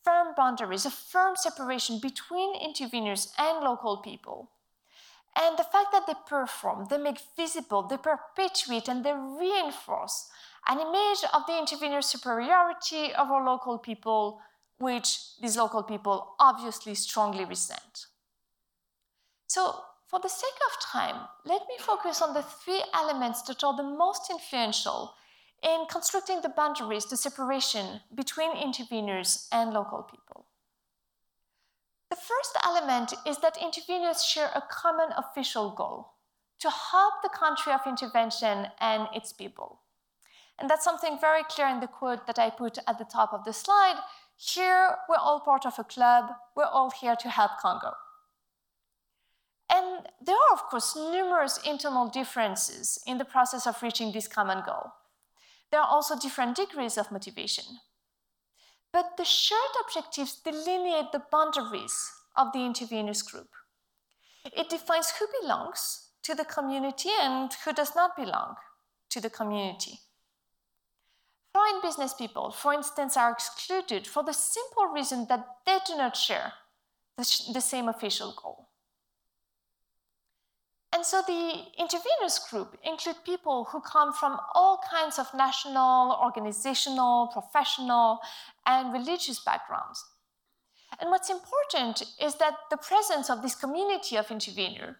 firm 0.03 0.33
boundaries, 0.35 0.85
a 0.85 0.91
firm 0.91 1.35
separation 1.35 1.99
between 1.99 2.59
interveners 2.59 3.31
and 3.37 3.63
local 3.63 3.97
people. 3.97 4.49
And 5.35 5.57
the 5.57 5.63
fact 5.63 5.91
that 5.93 6.07
they 6.07 6.13
perform, 6.27 6.87
they 6.89 6.97
make 6.97 7.19
visible, 7.37 7.83
they 7.83 7.97
perpetuate, 7.97 8.87
and 8.87 9.03
they 9.03 9.13
reinforce 9.13 10.29
an 10.67 10.79
image 10.79 11.23
of 11.33 11.45
the 11.47 11.57
intervener 11.57 12.01
superiority 12.01 13.11
over 13.17 13.43
local 13.43 13.77
people 13.77 14.41
which 14.77 15.37
these 15.41 15.57
local 15.57 15.83
people 15.83 16.35
obviously 16.39 16.95
strongly 16.95 17.45
resent. 17.45 18.07
So, 19.47 19.75
for 20.07 20.19
the 20.19 20.27
sake 20.27 20.59
of 20.67 20.83
time, 20.91 21.27
let 21.45 21.61
me 21.69 21.75
focus 21.79 22.21
on 22.21 22.33
the 22.33 22.41
three 22.41 22.83
elements 22.93 23.43
that 23.43 23.63
are 23.63 23.77
the 23.77 23.83
most 23.83 24.29
influential 24.29 25.13
in 25.63 25.85
constructing 25.89 26.41
the 26.41 26.49
boundaries, 26.49 27.05
the 27.05 27.17
separation 27.17 28.01
between 28.13 28.55
interveners 28.55 29.47
and 29.51 29.73
local 29.73 30.03
people. 30.03 30.45
The 32.09 32.15
first 32.15 32.57
element 32.65 33.13
is 33.25 33.37
that 33.39 33.57
interveners 33.57 34.25
share 34.25 34.49
a 34.53 34.63
common 34.69 35.09
official 35.15 35.71
goal 35.71 36.13
to 36.59 36.69
help 36.69 37.15
the 37.23 37.29
country 37.29 37.73
of 37.73 37.81
intervention 37.85 38.67
and 38.79 39.07
its 39.13 39.31
people. 39.33 39.79
And 40.59 40.69
that's 40.69 40.83
something 40.83 41.17
very 41.19 41.43
clear 41.43 41.67
in 41.67 41.79
the 41.79 41.87
quote 41.87 42.27
that 42.27 42.37
I 42.37 42.49
put 42.49 42.77
at 42.87 42.99
the 42.99 43.05
top 43.05 43.33
of 43.33 43.45
the 43.45 43.53
slide 43.53 43.97
here, 44.43 44.95
we're 45.07 45.17
all 45.17 45.39
part 45.39 45.67
of 45.67 45.77
a 45.77 45.83
club. 45.83 46.31
We're 46.55 46.65
all 46.65 46.89
here 46.89 47.15
to 47.15 47.29
help 47.29 47.51
Congo. 47.59 47.93
And 49.69 50.07
there 50.19 50.35
are, 50.35 50.53
of 50.53 50.63
course, 50.63 50.95
numerous 50.95 51.59
internal 51.65 52.07
differences 52.07 52.99
in 53.05 53.19
the 53.19 53.25
process 53.25 53.67
of 53.67 53.81
reaching 53.83 54.11
this 54.11 54.27
common 54.27 54.63
goal. 54.65 54.93
There 55.71 55.79
are 55.79 55.87
also 55.87 56.17
different 56.19 56.57
degrees 56.57 56.97
of 56.97 57.11
motivation. 57.11 57.65
But 58.91 59.17
the 59.17 59.23
shared 59.23 59.59
objectives 59.85 60.35
delineate 60.35 61.11
the 61.11 61.23
boundaries 61.31 62.11
of 62.35 62.51
the 62.51 62.59
interveners 62.59 63.23
group. 63.23 63.49
It 64.45 64.69
defines 64.69 65.11
who 65.11 65.27
belongs 65.41 66.09
to 66.23 66.35
the 66.35 66.45
community 66.45 67.09
and 67.21 67.53
who 67.65 67.73
does 67.73 67.95
not 67.95 68.17
belong 68.17 68.55
to 69.09 69.21
the 69.21 69.29
community. 69.29 69.99
Foreign 71.53 71.81
business 71.81 72.13
people, 72.13 72.51
for 72.51 72.73
instance, 72.73 73.17
are 73.17 73.31
excluded 73.31 74.07
for 74.07 74.23
the 74.23 74.33
simple 74.33 74.87
reason 74.87 75.27
that 75.27 75.45
they 75.65 75.79
do 75.85 75.95
not 75.95 76.15
share 76.15 76.53
the, 77.17 77.51
the 77.53 77.61
same 77.61 77.89
official 77.89 78.33
goal. 78.41 78.70
And 80.93 81.05
so 81.05 81.21
the 81.25 81.63
interveners 81.79 82.49
group 82.49 82.77
include 82.83 83.23
people 83.25 83.65
who 83.71 83.79
come 83.79 84.11
from 84.11 84.37
all 84.53 84.81
kinds 84.91 85.17
of 85.17 85.33
national, 85.33 86.17
organizational, 86.21 87.27
professional, 87.27 88.19
and 88.65 88.91
religious 88.91 89.39
backgrounds. 89.39 90.03
And 90.99 91.09
what's 91.09 91.29
important 91.29 92.03
is 92.21 92.35
that 92.35 92.55
the 92.69 92.77
presence 92.77 93.29
of 93.29 93.41
this 93.41 93.55
community 93.55 94.17
of 94.17 94.29
intervener 94.29 94.97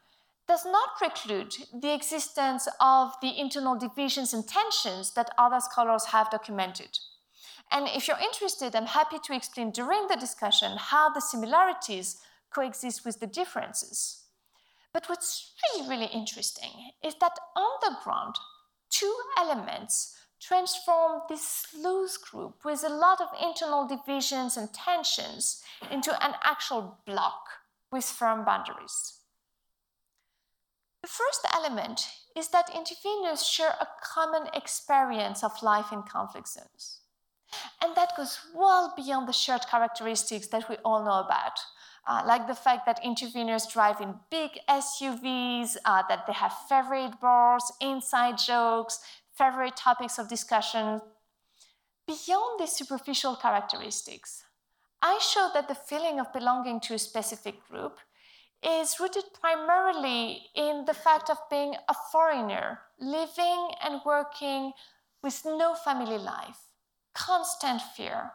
does 0.47 0.65
not 0.65 0.97
preclude 0.97 1.53
the 1.73 1.93
existence 1.93 2.67
of 2.79 3.13
the 3.21 3.37
internal 3.39 3.77
divisions 3.77 4.33
and 4.33 4.47
tensions 4.47 5.13
that 5.13 5.29
other 5.37 5.59
scholars 5.59 6.05
have 6.05 6.31
documented. 6.31 6.97
And 7.69 7.87
if 7.89 8.07
you're 8.07 8.17
interested, 8.17 8.75
I'm 8.75 8.85
happy 8.85 9.17
to 9.23 9.35
explain 9.35 9.71
during 9.71 10.07
the 10.07 10.17
discussion 10.17 10.77
how 10.77 11.09
the 11.09 11.21
similarities 11.21 12.17
coexist 12.53 13.05
with 13.05 13.19
the 13.19 13.27
differences. 13.27 14.20
But 14.93 15.07
what's 15.07 15.53
really, 15.63 15.87
really 15.89 16.11
interesting 16.13 16.91
is 17.03 17.15
that 17.21 17.37
on 17.55 17.71
the 17.81 17.97
ground, 18.03 18.35
two 18.89 19.15
elements 19.37 20.17
transform 20.41 21.21
this 21.29 21.67
loose 21.77 22.17
group 22.17 22.65
with 22.65 22.83
a 22.83 22.89
lot 22.89 23.21
of 23.21 23.29
internal 23.41 23.87
divisions 23.87 24.57
and 24.57 24.73
tensions 24.73 25.63
into 25.91 26.11
an 26.25 26.33
actual 26.43 26.97
block 27.05 27.45
with 27.91 28.03
firm 28.03 28.43
boundaries. 28.43 29.19
The 31.01 31.07
first 31.07 31.45
element 31.53 32.07
is 32.35 32.49
that 32.49 32.69
interveners 32.69 33.49
share 33.49 33.75
a 33.79 33.87
common 34.03 34.47
experience 34.53 35.43
of 35.43 35.63
life 35.63 35.91
in 35.91 36.03
conflict 36.03 36.47
zones. 36.47 37.01
And 37.81 37.95
that 37.95 38.15
goes 38.15 38.39
well 38.55 38.93
beyond 38.95 39.27
the 39.27 39.33
shared 39.33 39.67
characteristics 39.69 40.47
that 40.47 40.69
we 40.69 40.77
all 40.85 41.03
know 41.03 41.19
about 41.19 41.59
uh, 42.07 42.23
like 42.25 42.47
the 42.47 42.55
fact 42.55 42.85
that 42.85 43.03
interveners 43.03 43.71
drive 43.71 44.01
in 44.01 44.15
big 44.29 44.51
SUVs, 44.67 45.77
uh, 45.85 46.03
that 46.09 46.25
they 46.25 46.33
have 46.33 46.53
favorite 46.67 47.19
bars, 47.21 47.71
inside 47.79 48.37
jokes, 48.37 48.99
favorite 49.37 49.75
topics 49.75 50.17
of 50.17 50.27
discussion. 50.27 51.01
Beyond 52.07 52.59
these 52.59 52.71
superficial 52.71 53.35
characteristics, 53.35 54.43
I 55.01 55.19
showed 55.19 55.51
that 55.53 55.67
the 55.67 55.75
feeling 55.75 56.19
of 56.19 56.33
belonging 56.33 56.79
to 56.81 56.95
a 56.95 56.99
specific 56.99 57.67
group 57.69 57.99
is 58.63 58.99
rooted 58.99 59.23
primarily 59.39 60.43
in 60.55 60.85
the 60.85 60.93
fact 60.93 61.29
of 61.29 61.37
being 61.49 61.75
a 61.87 61.95
foreigner, 62.11 62.79
living 62.99 63.71
and 63.83 64.01
working 64.05 64.73
with 65.23 65.41
no 65.45 65.73
family 65.73 66.17
life, 66.17 66.59
constant 67.13 67.81
fear, 67.81 68.31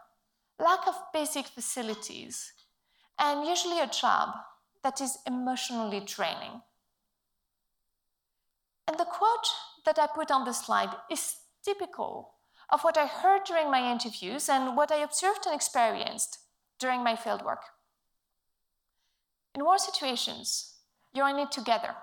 lack 0.59 0.87
of 0.89 0.95
basic 1.13 1.47
facilities, 1.47 2.53
and 3.19 3.47
usually 3.47 3.81
a 3.81 3.87
job 3.87 4.31
that 4.83 5.01
is 5.01 5.19
emotionally 5.27 6.01
draining. 6.01 6.63
And 8.87 8.99
the 8.99 9.05
quote 9.05 9.49
that 9.85 9.99
I 9.99 10.07
put 10.07 10.31
on 10.31 10.45
the 10.45 10.53
slide 10.53 10.95
is 11.11 11.37
typical 11.65 12.35
of 12.71 12.83
what 12.83 12.99
I 12.99 13.07
heard 13.07 13.45
during 13.45 13.71
my 13.71 13.91
interviews 13.91 14.49
and 14.49 14.77
what 14.77 14.93
I 14.93 15.03
observed 15.03 15.47
and 15.47 15.55
experienced 15.55 16.39
during 16.79 17.03
my 17.03 17.15
fieldwork. 17.15 17.63
In 19.55 19.65
war 19.65 19.79
situations, 19.79 20.75
you're 21.13 21.29
in 21.29 21.39
it 21.39 21.51
together. 21.51 21.95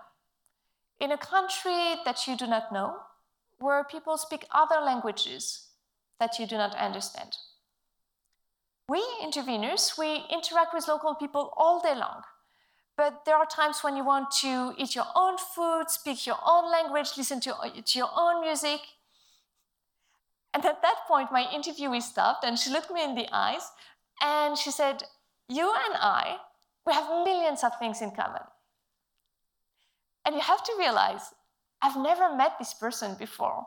In 1.00 1.12
a 1.12 1.18
country 1.18 1.96
that 2.06 2.28
you 2.28 2.36
do 2.36 2.48
not 2.48 2.72
know, 2.72 2.96
where 3.60 3.84
people 3.84 4.18
speak 4.18 4.46
other 4.52 4.82
languages 4.84 5.70
that 6.20 6.40
you 6.40 6.46
do 6.48 6.58
not 6.58 6.76
understand. 6.76 7.38
We 8.88 9.02
interveners, 9.24 9.98
we 9.98 10.26
interact 10.32 10.74
with 10.74 10.88
local 10.88 11.16
people 11.16 11.54
all 11.56 11.82
day 11.82 11.96
long. 11.96 12.24
But 12.96 13.26
there 13.26 13.38
are 13.38 13.46
times 13.46 13.80
when 13.82 13.96
you 13.98 14.06
want 14.06 14.30
to 14.42 14.74
eat 14.78 14.94
your 14.94 15.08
own 15.16 15.38
food, 15.38 15.90
speak 15.90 16.28
your 16.28 16.38
own 16.46 16.72
language, 16.72 17.12
listen 17.18 17.40
to, 17.42 17.56
uh, 17.56 17.70
to 17.70 17.98
your 17.98 18.10
own 18.16 18.42
music. 18.42 18.82
And 20.54 20.64
at 20.64 20.82
that 20.84 20.98
point, 21.08 21.32
my 21.32 21.46
interviewee 21.46 22.02
stopped 22.02 22.44
and 22.44 22.60
she 22.60 22.70
looked 22.70 22.92
me 22.92 23.04
in 23.04 23.16
the 23.16 23.28
eyes 23.32 23.72
and 24.22 24.58
she 24.58 24.70
said, 24.70 25.04
You 25.50 25.74
and 25.74 25.96
I, 25.96 26.38
we 26.86 26.94
have 26.94 27.08
millions 27.26 27.64
of 27.64 27.72
things 27.80 28.02
in 28.02 28.12
common. 28.12 28.44
And 30.26 30.36
you 30.36 30.42
have 30.42 30.64
to 30.64 30.74
realize, 30.78 31.34
I've 31.82 31.98
never 31.98 32.36
met 32.36 32.60
this 32.60 32.74
person 32.74 33.16
before. 33.18 33.66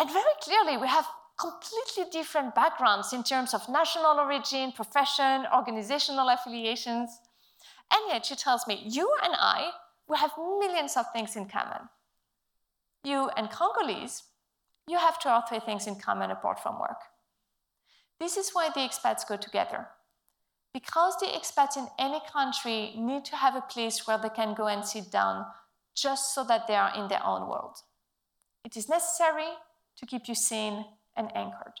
And 0.00 0.10
very 0.10 0.34
clearly, 0.42 0.76
we 0.76 0.88
have 0.88 1.06
completely 1.42 2.10
different 2.12 2.54
backgrounds 2.54 3.12
in 3.12 3.22
terms 3.24 3.52
of 3.52 3.68
national 3.68 4.20
origin, 4.20 4.72
profession, 4.72 5.44
organizational 5.52 6.28
affiliations. 6.28 7.10
And 7.92 8.00
yet 8.08 8.26
she 8.26 8.36
tells 8.36 8.66
me, 8.66 8.82
you 8.86 9.10
and 9.24 9.34
I, 9.36 9.70
we 10.08 10.16
have 10.16 10.32
millions 10.38 10.96
of 10.96 11.06
things 11.12 11.36
in 11.36 11.46
common. 11.46 11.88
You 13.04 13.28
and 13.36 13.50
Congolese, 13.50 14.22
you 14.88 14.98
have 14.98 15.18
two 15.18 15.28
or 15.28 15.42
three 15.48 15.60
things 15.60 15.86
in 15.86 15.96
common 15.96 16.30
apart 16.30 16.60
from 16.62 16.78
work. 16.78 17.00
This 18.20 18.36
is 18.36 18.50
why 18.52 18.68
the 18.68 18.80
expats 18.80 19.26
go 19.28 19.36
together. 19.36 19.88
Because 20.72 21.16
the 21.18 21.26
expats 21.26 21.76
in 21.76 21.88
any 21.98 22.20
country 22.32 22.94
need 22.96 23.24
to 23.26 23.36
have 23.36 23.56
a 23.56 23.60
place 23.74 24.06
where 24.06 24.18
they 24.18 24.30
can 24.30 24.54
go 24.54 24.68
and 24.68 24.84
sit 24.84 25.10
down 25.10 25.46
just 25.94 26.34
so 26.34 26.44
that 26.44 26.66
they 26.66 26.76
are 26.76 26.92
in 26.96 27.08
their 27.08 27.24
own 27.24 27.48
world. 27.48 27.76
It 28.64 28.76
is 28.76 28.88
necessary 28.88 29.50
to 29.96 30.06
keep 30.06 30.28
you 30.28 30.34
sane 30.34 30.84
and 31.16 31.34
anchored. 31.36 31.80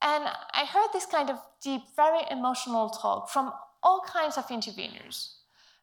And 0.00 0.24
I 0.52 0.64
heard 0.64 0.88
this 0.92 1.06
kind 1.06 1.30
of 1.30 1.38
deep, 1.62 1.82
very 1.94 2.22
emotional 2.30 2.90
talk 2.90 3.30
from 3.30 3.52
all 3.82 4.00
kinds 4.00 4.36
of 4.36 4.46
interveners, 4.48 5.34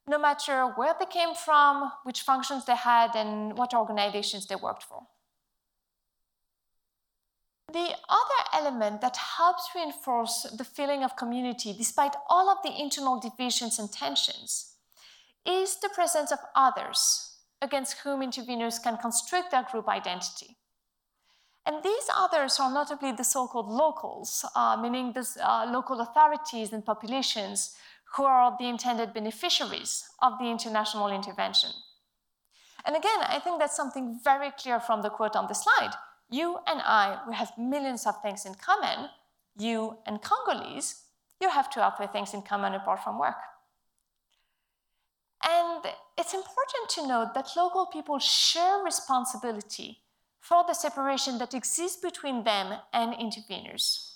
no 0.08 0.20
matter 0.20 0.74
where 0.76 0.94
they 1.00 1.06
came 1.06 1.34
from, 1.34 1.92
which 2.04 2.22
functions 2.22 2.66
they 2.66 2.76
had, 2.76 3.16
and 3.16 3.58
what 3.58 3.74
organizations 3.74 4.48
they 4.48 4.56
worked 4.56 4.84
for. 4.84 5.04
The 7.72 7.96
other 8.10 8.42
element 8.54 9.02
that 9.02 9.16
helps 9.16 9.70
reinforce 9.76 10.44
the 10.58 10.64
feeling 10.64 11.04
of 11.04 11.16
community, 11.16 11.74
despite 11.78 12.16
all 12.28 12.50
of 12.50 12.58
the 12.64 12.82
internal 12.82 13.20
divisions 13.20 13.78
and 13.78 13.92
tensions, 13.92 14.74
is 15.46 15.80
the 15.80 15.90
presence 15.90 16.32
of 16.32 16.40
others 16.56 17.38
against 17.62 18.00
whom 18.00 18.22
interveners 18.22 18.82
can 18.82 18.98
construct 18.98 19.52
their 19.52 19.64
group 19.64 19.88
identity. 19.88 20.58
And 21.70 21.84
these 21.84 22.10
others 22.18 22.60
are 22.60 22.74
notably 22.74 23.12
the 23.12 23.24
so 23.24 23.46
called 23.46 23.70
locals, 23.70 24.44
uh, 24.56 24.76
meaning 24.82 25.14
the 25.14 25.24
uh, 25.40 25.70
local 25.72 26.02
authorities 26.02 26.74
and 26.74 26.84
populations 26.84 27.76
who 28.16 28.24
are 28.24 28.56
the 28.58 28.68
intended 28.68 29.14
beneficiaries 29.14 30.10
of 30.20 30.40
the 30.40 30.46
international 30.46 31.10
intervention. 31.10 31.70
And 32.86 32.96
again, 32.96 33.20
I 33.22 33.38
think 33.38 33.60
that's 33.60 33.76
something 33.78 34.20
very 34.24 34.50
clear 34.58 34.80
from 34.80 35.04
the 35.04 35.12
quote 35.12 35.36
on 35.36 35.46
the 35.48 35.54
slide. 35.54 35.92
You 36.32 36.58
and 36.66 36.82
I, 36.84 37.20
we 37.28 37.36
have 37.36 37.52
millions 37.56 38.08
of 38.08 38.20
things 38.24 38.48
in 38.48 38.56
common. 38.56 39.10
You 39.56 40.00
and 40.08 40.20
Congolese, 40.24 41.04
you 41.40 41.52
have 41.52 41.70
two 41.70 41.82
other 41.82 42.08
things 42.08 42.34
in 42.34 42.42
common 42.42 42.74
apart 42.74 43.04
from 43.04 43.20
work. 43.20 43.42
And 45.48 45.86
it's 46.18 46.34
important 46.34 46.90
to 46.96 47.08
note 47.08 47.36
that 47.36 47.50
local 47.56 47.86
people 47.86 48.18
share 48.18 48.84
responsibility 48.84 50.00
for 50.40 50.64
the 50.68 50.74
separation 50.74 51.38
that 51.38 51.54
exists 51.54 52.02
between 52.02 52.44
them 52.44 52.80
and 52.94 53.14
interveners. 53.14 54.14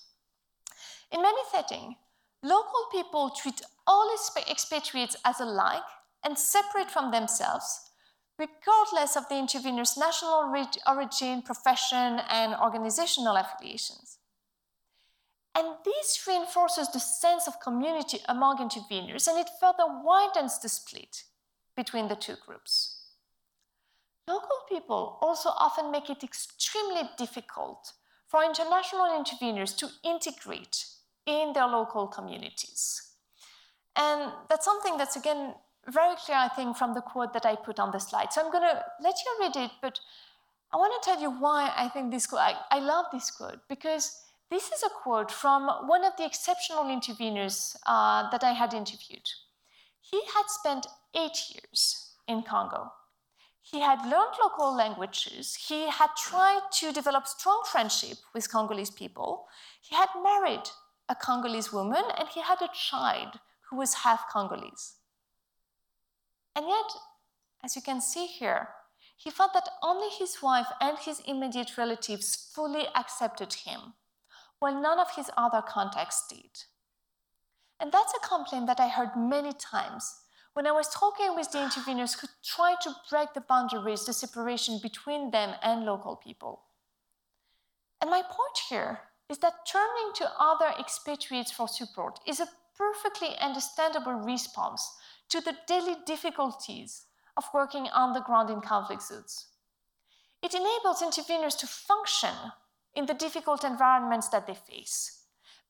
In 1.11 1.21
many 1.21 1.41
settings, 1.51 1.95
local 2.41 2.87
people 2.91 3.29
treat 3.29 3.61
all 3.85 4.15
expatriates 4.49 5.15
as 5.25 5.39
alike 5.39 5.81
and 6.23 6.37
separate 6.37 6.89
from 6.89 7.11
themselves, 7.11 7.91
regardless 8.39 9.15
of 9.15 9.27
the 9.29 9.37
intervener's 9.37 9.97
national 9.97 10.51
origin, 10.87 11.41
profession, 11.41 12.19
and 12.29 12.55
organizational 12.55 13.35
affiliations. 13.35 14.17
And 15.55 15.67
this 15.85 16.25
reinforces 16.27 16.91
the 16.91 16.99
sense 16.99 17.47
of 17.47 17.59
community 17.59 18.19
among 18.27 18.57
interveners, 18.57 19.27
and 19.27 19.37
it 19.37 19.49
further 19.59 19.85
widens 20.03 20.57
the 20.59 20.69
split 20.69 21.23
between 21.75 22.07
the 22.07 22.15
two 22.15 22.35
groups. 22.43 22.92
Local 24.27 24.57
people 24.69 25.17
also 25.21 25.49
often 25.49 25.91
make 25.91 26.09
it 26.09 26.23
extremely 26.23 27.09
difficult 27.17 27.93
for 28.27 28.43
international 28.43 29.07
interveners 29.07 29.75
to 29.77 29.89
integrate 30.03 30.85
in 31.25 31.53
their 31.53 31.67
local 31.67 32.07
communities. 32.07 33.11
And 33.95 34.31
that's 34.49 34.65
something 34.65 34.97
that's, 34.97 35.15
again, 35.15 35.53
very 35.87 36.15
clear, 36.15 36.37
I 36.37 36.47
think, 36.47 36.77
from 36.77 36.93
the 36.93 37.01
quote 37.01 37.33
that 37.33 37.45
I 37.45 37.55
put 37.55 37.79
on 37.79 37.91
the 37.91 37.99
slide. 37.99 38.31
So 38.31 38.43
I'm 38.43 38.51
going 38.51 38.63
to 38.63 38.83
let 39.01 39.15
you 39.25 39.37
read 39.39 39.55
it, 39.65 39.71
but 39.81 39.99
I 40.71 40.77
want 40.77 40.93
to 41.01 41.09
tell 41.09 41.21
you 41.21 41.29
why 41.29 41.71
I 41.75 41.89
think 41.89 42.11
this 42.11 42.25
quote, 42.25 42.41
I, 42.41 42.55
I 42.71 42.79
love 42.79 43.05
this 43.11 43.29
quote, 43.29 43.59
because 43.67 44.19
this 44.49 44.71
is 44.71 44.83
a 44.83 44.89
quote 45.03 45.31
from 45.31 45.67
one 45.87 46.03
of 46.03 46.13
the 46.17 46.25
exceptional 46.25 46.85
interveners 46.85 47.75
uh, 47.85 48.29
that 48.31 48.43
I 48.43 48.53
had 48.53 48.73
interviewed. 48.73 49.29
He 50.01 50.21
had 50.33 50.45
spent 50.47 50.87
eight 51.13 51.37
years 51.53 52.13
in 52.27 52.41
Congo 52.43 52.91
he 53.63 53.79
had 53.79 54.01
learned 54.01 54.35
local 54.41 54.75
languages. 54.75 55.55
He 55.55 55.89
had 55.89 56.09
tried 56.17 56.69
to 56.79 56.91
develop 56.91 57.25
strong 57.25 57.63
friendship 57.71 58.17
with 58.33 58.51
Congolese 58.51 58.91
people. 58.91 59.47
He 59.81 59.95
had 59.95 60.09
married 60.21 60.69
a 61.07 61.15
Congolese 61.15 61.71
woman 61.71 62.03
and 62.17 62.27
he 62.27 62.41
had 62.41 62.61
a 62.61 62.69
child 62.73 63.39
who 63.69 63.77
was 63.77 63.93
half 63.93 64.29
Congolese. 64.29 64.95
And 66.57 66.67
yet, 66.67 66.91
as 67.63 67.77
you 67.77 67.81
can 67.81 68.01
see 68.01 68.25
here, 68.25 68.67
he 69.15 69.31
felt 69.31 69.53
that 69.53 69.69
only 69.81 70.09
his 70.09 70.41
wife 70.41 70.67
and 70.81 70.97
his 70.99 71.21
immediate 71.21 71.77
relatives 71.77 72.51
fully 72.53 72.87
accepted 72.93 73.53
him, 73.53 73.93
while 74.59 74.75
none 74.79 74.99
of 74.99 75.15
his 75.15 75.31
other 75.37 75.61
contacts 75.61 76.25
did. 76.29 76.65
And 77.79 77.93
that's 77.93 78.13
a 78.13 78.27
complaint 78.27 78.67
that 78.67 78.81
I 78.81 78.89
heard 78.89 79.15
many 79.15 79.53
times 79.53 80.22
when 80.53 80.67
I 80.67 80.71
was 80.71 80.87
talking 80.89 81.35
with 81.35 81.51
the 81.51 81.57
interveners 81.57 82.19
who 82.19 82.27
tried 82.43 82.81
to 82.83 82.95
break 83.09 83.33
the 83.33 83.41
boundaries, 83.41 84.05
the 84.05 84.13
separation 84.13 84.79
between 84.81 85.31
them 85.31 85.55
and 85.63 85.85
local 85.85 86.15
people. 86.15 86.61
And 88.01 88.11
my 88.11 88.21
point 88.21 88.57
here 88.69 88.99
is 89.29 89.39
that 89.39 89.65
turning 89.71 90.13
to 90.15 90.29
other 90.39 90.71
expatriates 90.79 91.51
for 91.51 91.67
support 91.67 92.19
is 92.27 92.39
a 92.39 92.49
perfectly 92.77 93.29
understandable 93.39 94.13
response 94.13 94.95
to 95.29 95.41
the 95.41 95.55
daily 95.67 95.95
difficulties 96.05 97.05
of 97.35 97.45
working 97.53 97.87
on 97.87 98.13
the 98.13 98.21
ground 98.21 98.49
in 98.49 98.61
conflict 98.61 99.01
zones. 99.01 99.47
It 100.43 100.53
enables 100.53 101.01
interveners 101.01 101.57
to 101.59 101.67
function 101.67 102.35
in 102.93 103.05
the 103.07 103.13
difficult 103.13 103.63
environments 103.63 104.27
that 104.29 104.45
they 104.45 104.53
face 104.53 105.22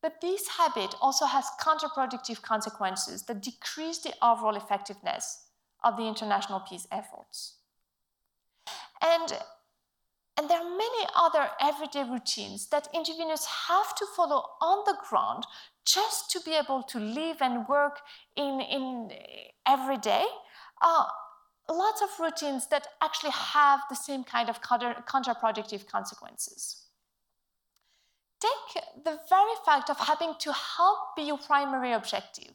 but 0.04 0.22
this 0.22 0.48
habit 0.60 0.94
also 1.02 1.26
has 1.26 1.46
counterproductive 1.60 2.44
consequences 2.44 3.24
that 3.24 3.42
decrease 3.42 4.00
the 4.00 4.14
overall 4.22 4.56
effectiveness 4.56 5.48
of 5.84 5.98
the 5.98 6.04
international 6.04 6.60
peace 6.60 6.86
efforts. 6.92 7.56
And 9.02 9.34
And 10.36 10.50
there 10.50 10.58
are 10.58 10.78
many 10.78 11.04
other 11.16 11.48
everyday 11.62 12.04
routines 12.10 12.68
that 12.70 12.92
interveners 12.94 13.46
have 13.68 13.94
to 13.96 14.06
follow 14.16 14.42
on 14.62 14.84
the 14.86 14.98
ground 15.08 15.46
just 15.86 16.32
to 16.32 16.40
be 16.42 16.54
able 16.54 16.82
to 16.84 17.00
live 17.00 17.38
and 17.40 17.68
work 17.68 18.00
in, 18.36 18.60
in 18.60 19.12
every 19.68 19.98
day. 19.98 20.26
Uh, 20.82 21.06
lots 21.70 22.02
of 22.02 22.10
routines 22.20 22.68
that 22.68 22.88
actually 23.02 23.32
have 23.32 23.80
the 23.90 23.96
same 23.96 24.24
kind 24.24 24.50
of 24.50 24.60
counterproductive 24.62 25.86
consequences. 25.86 26.83
Take 28.44 28.84
the 29.06 29.20
very 29.30 29.56
fact 29.66 29.90
of 29.90 29.98
having 29.98 30.34
to 30.40 30.52
help 30.52 31.16
be 31.16 31.24
your 31.24 31.38
primary 31.38 31.94
objective 31.94 32.52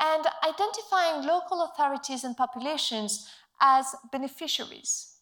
and 0.00 0.24
identifying 0.46 1.26
local 1.26 1.64
authorities 1.64 2.22
and 2.22 2.36
populations 2.36 3.28
as 3.60 3.86
beneficiaries. 4.12 5.16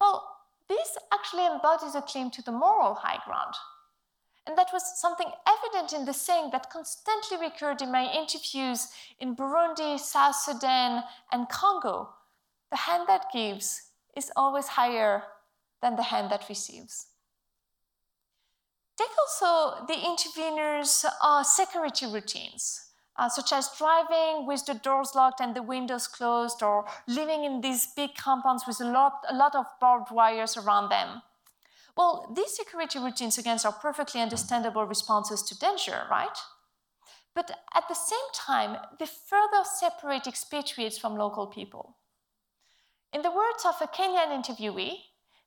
Well, 0.00 0.36
this 0.68 0.96
actually 1.12 1.46
embodies 1.46 1.96
a 1.96 2.02
claim 2.02 2.30
to 2.30 2.42
the 2.42 2.52
moral 2.52 2.94
high 2.94 3.18
ground. 3.24 3.54
And 4.46 4.56
that 4.56 4.72
was 4.72 5.00
something 5.00 5.30
evident 5.46 5.92
in 5.92 6.04
the 6.04 6.12
saying 6.12 6.50
that 6.52 6.70
constantly 6.70 7.38
recurred 7.38 7.82
in 7.82 7.90
my 7.90 8.10
interviews 8.12 8.88
in 9.18 9.36
Burundi, 9.36 9.98
South 9.98 10.36
Sudan, 10.36 11.02
and 11.32 11.48
Congo. 11.48 12.10
The 12.70 12.76
hand 12.76 13.08
that 13.08 13.32
gives 13.32 13.90
is 14.16 14.30
always 14.36 14.68
higher 14.68 15.24
than 15.82 15.96
the 15.96 16.04
hand 16.04 16.30
that 16.30 16.48
receives. 16.48 17.06
Take 19.00 19.16
also 19.18 19.86
the 19.86 19.94
interveners' 19.94 21.06
uh, 21.22 21.42
security 21.42 22.04
routines 22.04 22.90
uh, 23.16 23.28
such 23.30 23.50
as 23.52 23.70
driving 23.78 24.46
with 24.46 24.66
the 24.66 24.74
doors 24.74 25.14
locked 25.14 25.40
and 25.40 25.54
the 25.54 25.62
windows 25.62 26.06
closed, 26.06 26.62
or 26.62 26.86
living 27.06 27.44
in 27.44 27.60
these 27.60 27.86
big 27.96 28.14
compounds 28.14 28.64
with 28.66 28.78
a 28.80 28.84
lot, 28.84 29.24
a 29.28 29.34
lot 29.34 29.54
of 29.54 29.66
barbed 29.80 30.10
wires 30.10 30.56
around 30.56 30.90
them. 30.90 31.22
Well, 31.96 32.30
these 32.34 32.56
security 32.56 32.98
routines, 32.98 33.36
again, 33.38 33.58
are 33.64 33.72
perfectly 33.72 34.20
understandable 34.20 34.84
responses 34.84 35.42
to 35.44 35.58
danger, 35.58 36.02
right? 36.10 36.38
But 37.34 37.50
at 37.74 37.88
the 37.88 37.94
same 37.94 38.18
time, 38.34 38.76
they 38.98 39.06
further 39.06 39.64
separate 39.64 40.26
expatriates 40.26 40.98
from 40.98 41.16
local 41.16 41.46
people. 41.46 41.96
In 43.14 43.22
the 43.22 43.30
words 43.30 43.64
of 43.66 43.74
a 43.80 43.86
Kenyan 43.86 44.30
interviewee, 44.30 44.96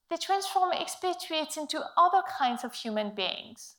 they 0.09 0.17
transform 0.17 0.71
expatriates 0.73 1.57
into 1.57 1.83
other 1.97 2.21
kinds 2.37 2.63
of 2.63 2.73
human 2.73 3.15
beings. 3.15 3.75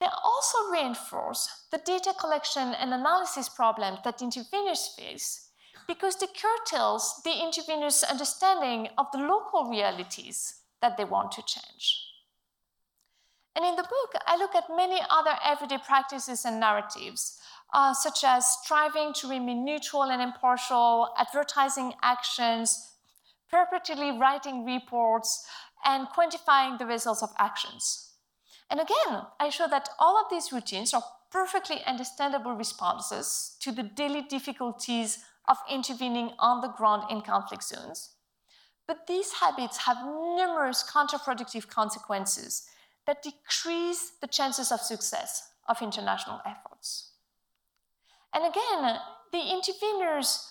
They 0.00 0.08
also 0.24 0.58
reinforce 0.72 1.66
the 1.70 1.78
data 1.78 2.12
collection 2.18 2.74
and 2.74 2.92
analysis 2.92 3.48
problems 3.48 4.00
that 4.04 4.18
interveners 4.18 4.94
face 4.96 5.48
because 5.86 6.16
they 6.16 6.26
curtails 6.26 7.20
the 7.24 7.30
interveners' 7.30 8.08
understanding 8.08 8.88
of 8.98 9.06
the 9.12 9.18
local 9.18 9.70
realities 9.70 10.54
that 10.80 10.96
they 10.96 11.04
want 11.04 11.32
to 11.32 11.42
change. 11.42 12.08
And 13.54 13.64
in 13.64 13.76
the 13.76 13.82
book, 13.82 14.14
I 14.26 14.36
look 14.36 14.54
at 14.54 14.64
many 14.74 15.00
other 15.10 15.36
everyday 15.44 15.78
practices 15.78 16.44
and 16.44 16.58
narratives, 16.58 17.38
uh, 17.72 17.92
such 17.94 18.24
as 18.24 18.58
striving 18.62 19.12
to 19.14 19.28
remain 19.28 19.64
neutral 19.64 20.04
and 20.04 20.22
impartial, 20.22 21.14
advertising 21.18 21.92
actions, 22.02 22.91
perpetually 23.52 24.18
writing 24.18 24.64
reports, 24.64 25.46
and 25.84 26.08
quantifying 26.08 26.78
the 26.78 26.86
results 26.86 27.22
of 27.22 27.30
actions. 27.38 28.14
And 28.70 28.80
again, 28.80 29.22
I 29.38 29.50
show 29.50 29.68
that 29.68 29.90
all 29.98 30.16
of 30.16 30.30
these 30.30 30.52
routines 30.52 30.94
are 30.94 31.02
perfectly 31.30 31.80
understandable 31.86 32.52
responses 32.52 33.56
to 33.60 33.72
the 33.72 33.82
daily 33.82 34.22
difficulties 34.22 35.18
of 35.48 35.58
intervening 35.70 36.32
on 36.38 36.60
the 36.60 36.68
ground 36.68 37.04
in 37.10 37.20
conflict 37.20 37.64
zones. 37.64 38.10
But 38.86 39.06
these 39.06 39.32
habits 39.32 39.78
have 39.78 39.98
numerous 40.04 40.84
counterproductive 40.88 41.68
consequences 41.68 42.66
that 43.06 43.22
decrease 43.22 44.12
the 44.20 44.26
chances 44.28 44.70
of 44.70 44.80
success 44.80 45.50
of 45.68 45.82
international 45.82 46.40
efforts. 46.46 47.12
And 48.34 48.44
again, 48.44 48.98
the 49.32 49.38
interveners 49.38 50.48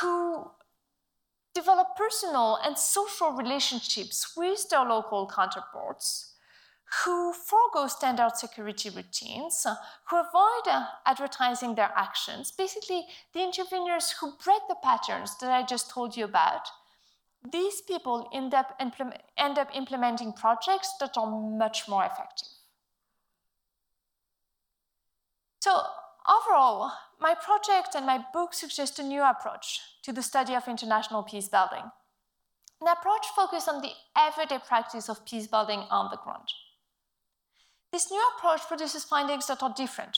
who 0.00 0.50
develop 1.60 1.88
personal 1.96 2.58
and 2.64 2.76
social 2.78 3.32
relationships 3.32 4.34
with 4.36 4.68
their 4.70 4.84
local 4.84 5.30
counterparts 5.38 6.34
who 7.04 7.32
forego 7.32 7.86
standard 7.86 8.36
security 8.36 8.90
routines, 8.90 9.66
who 10.08 10.16
avoid 10.16 10.64
uh, 10.66 10.86
advertising 11.06 11.74
their 11.74 11.92
actions, 11.94 12.50
basically 12.50 13.02
the 13.32 13.40
interveners 13.40 14.14
who 14.18 14.32
break 14.44 14.62
the 14.68 14.76
patterns 14.82 15.36
that 15.38 15.52
I 15.52 15.64
just 15.64 15.90
told 15.90 16.16
you 16.16 16.24
about, 16.24 16.66
these 17.52 17.80
people 17.82 18.28
end 18.34 18.54
up, 18.54 18.74
implement, 18.80 19.22
end 19.38 19.56
up 19.56 19.68
implementing 19.74 20.32
projects 20.32 20.92
that 21.00 21.16
are 21.16 21.30
much 21.30 21.88
more 21.88 22.04
effective. 22.04 22.48
So 25.60 25.80
overall, 26.28 26.92
my 27.20 27.34
project 27.34 27.94
and 27.94 28.06
my 28.06 28.24
book 28.32 28.54
suggest 28.54 28.98
a 28.98 29.02
new 29.02 29.22
approach 29.22 29.80
to 30.02 30.12
the 30.12 30.22
study 30.22 30.54
of 30.54 30.68
international 30.68 31.22
peace 31.22 31.48
building. 31.48 31.84
An 32.80 32.88
approach 32.88 33.26
focused 33.36 33.68
on 33.68 33.82
the 33.82 33.92
everyday 34.16 34.58
practice 34.58 35.08
of 35.08 35.24
peace 35.26 35.46
building 35.46 35.80
on 35.90 36.10
the 36.10 36.16
ground. 36.16 36.48
This 37.92 38.10
new 38.10 38.22
approach 38.36 38.62
produces 38.68 39.04
findings 39.04 39.46
that 39.48 39.62
are 39.62 39.74
different 39.76 40.16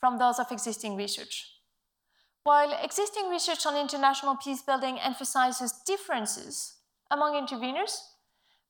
from 0.00 0.18
those 0.18 0.38
of 0.38 0.50
existing 0.52 0.96
research. 0.96 1.52
While 2.44 2.78
existing 2.82 3.28
research 3.28 3.66
on 3.66 3.76
international 3.76 4.36
peace 4.36 4.62
building 4.62 4.98
emphasizes 4.98 5.72
differences 5.84 6.76
among 7.10 7.34
interveners, 7.34 7.98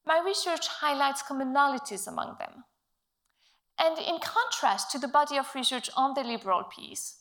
my 0.07 0.21
research 0.25 0.67
highlights 0.67 1.23
commonalities 1.23 2.09
among 2.09 2.37
them. 2.39 2.65
And 3.79 3.99
in 3.99 4.19
contrast 4.19 4.91
to 4.91 4.99
the 4.99 5.09
body 5.09 5.37
of 5.37 5.55
research 5.55 5.89
on 5.97 6.15
the 6.15 6.25
liberal 6.25 6.65
peace, 6.65 7.19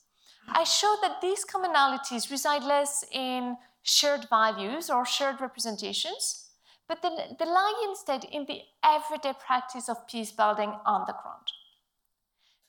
I 0.48 0.64
show 0.64 0.96
that 1.02 1.22
these 1.22 1.46
commonalities 1.46 2.32
reside 2.32 2.64
less 2.64 3.04
in 3.12 3.58
shared 3.84 4.28
values 4.30 4.90
or 4.90 5.06
shared 5.06 5.40
representations, 5.42 6.50
but 6.88 7.02
they, 7.02 7.10
they 7.38 7.46
lie 7.46 7.86
instead 7.90 8.24
in 8.24 8.46
the 8.46 8.62
everyday 8.84 9.34
practice 9.46 9.90
of 9.90 10.08
peace 10.08 10.32
building 10.32 10.74
on 10.86 11.04
the 11.06 11.14
ground. 11.22 11.52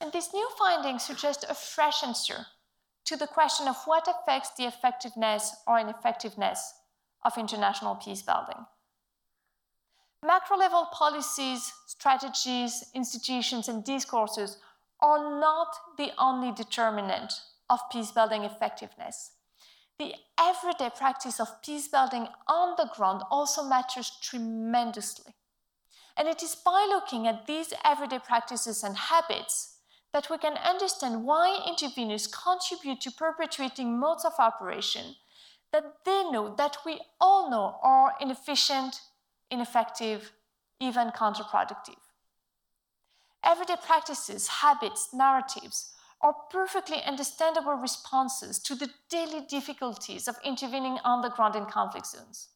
And 0.01 0.13
these 0.13 0.33
new 0.33 0.49
findings 0.59 1.05
suggest 1.05 1.45
a 1.49 1.55
fresh 1.55 2.03
answer 2.05 2.47
to 3.07 3.17
the 3.17 3.27
question 3.27 3.69
of 3.69 3.77
what 3.85 4.07
affects 4.07 4.51
the 4.57 4.65
effectiveness 4.65 5.57
or 5.67 5.79
ineffectiveness 5.79 6.75
of 7.25 7.39
international 7.39 7.97
peace 7.97 8.23
building. 8.23 8.67
Macro 10.25 10.57
level 10.57 10.89
policies, 10.93 11.73
strategies, 11.87 12.85
institutions, 12.95 13.69
and 13.69 13.85
discourses 13.85 14.59
are 15.01 15.39
not 15.41 15.69
the 15.97 16.11
only 16.19 16.53
determinant 16.53 17.33
of 17.71 17.81
peace 17.91 18.11
building 18.11 18.45
effectiveness 18.45 19.33
the 19.99 20.15
everyday 20.39 20.91
practice 20.97 21.41
of 21.41 21.61
peace 21.63 21.89
building 21.89 22.29
on 22.47 22.75
the 22.77 22.89
ground 22.95 23.23
also 23.31 23.65
matters 23.65 24.13
tremendously. 24.23 25.35
And 26.17 26.29
it 26.29 26.43
is 26.43 26.55
by 26.55 26.87
looking 26.89 27.27
at 27.27 27.47
these 27.47 27.73
everyday 27.85 28.21
practices 28.21 28.83
and 28.85 28.97
habits 28.97 29.77
that 30.13 30.31
we 30.31 30.39
can 30.39 30.57
understand 30.57 31.25
why 31.25 31.61
interveners 31.67 32.31
contribute 32.33 33.01
to 33.03 33.11
perpetuating 33.11 33.99
modes 33.99 34.25
of 34.25 34.33
operation 34.39 35.17
that 35.73 35.85
they 36.05 36.25
know, 36.31 36.55
that 36.57 36.79
we 36.87 37.01
all 37.21 37.51
know, 37.51 37.79
are 37.83 38.15
inefficient, 38.21 39.01
ineffective, 39.51 40.33
even 40.81 41.11
counterproductive. 41.11 41.99
Everyday 43.45 43.77
practices, 43.85 44.49
habits, 44.49 45.11
narratives 45.13 45.93
are 46.21 46.35
perfectly 46.51 47.03
understandable 47.05 47.75
responses 47.75 48.59
to 48.59 48.75
the 48.75 48.91
daily 49.09 49.41
difficulties 49.49 50.27
of 50.27 50.37
intervening 50.45 50.99
on 51.05 51.23
the 51.23 51.31
ground 51.31 51.55
in 51.55 51.65
conflict 51.65 52.07
zones. 52.07 52.49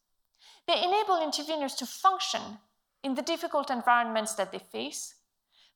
They 0.67 0.83
enable 0.83 1.17
interveners 1.17 1.77
to 1.79 1.87
function 1.87 2.59
in 3.03 3.15
the 3.15 3.23
difficult 3.23 3.71
environments 3.71 4.35
that 4.35 4.53
they 4.53 4.59
face, 4.59 5.15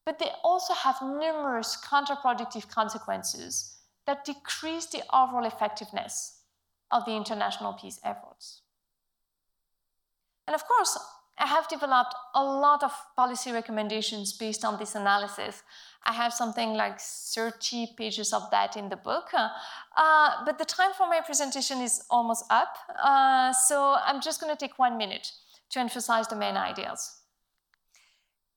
but 0.04 0.18
they 0.18 0.30
also 0.42 0.74
have 0.74 0.96
numerous 1.02 1.76
counterproductive 1.84 2.68
consequences 2.68 3.78
that 4.06 4.24
decrease 4.24 4.86
the 4.86 5.02
overall 5.12 5.44
effectiveness 5.44 6.40
of 6.90 7.04
the 7.04 7.16
international 7.16 7.72
peace 7.72 7.98
efforts. 8.04 8.62
And 10.47 10.55
of 10.55 10.64
course, 10.66 10.97
I 11.38 11.47
have 11.47 11.68
developed 11.68 12.14
a 12.34 12.42
lot 12.42 12.82
of 12.82 12.92
policy 13.14 13.53
recommendations 13.53 14.32
based 14.32 14.64
on 14.64 14.78
this 14.78 14.94
analysis. 14.94 15.62
I 16.05 16.12
have 16.12 16.32
something 16.32 16.74
like 16.74 16.99
30 16.99 17.88
pages 17.99 18.32
of 18.32 18.51
that 18.51 18.76
in 18.76 18.88
the 18.88 18.97
book. 18.97 19.28
Uh, 19.34 20.44
but 20.47 20.59
the 20.59 20.64
time 20.64 20.92
for 20.97 21.07
my 21.07 21.20
presentation 21.20 21.80
is 21.80 22.03
almost 22.09 22.44
up. 22.49 22.74
Uh, 23.03 23.53
so 23.53 23.97
I'm 24.03 24.22
just 24.22 24.40
going 24.40 24.55
to 24.55 24.59
take 24.59 24.78
one 24.78 24.97
minute 24.97 25.30
to 25.70 25.80
emphasize 25.80 26.26
the 26.28 26.36
main 26.36 26.57
ideas. 26.57 27.20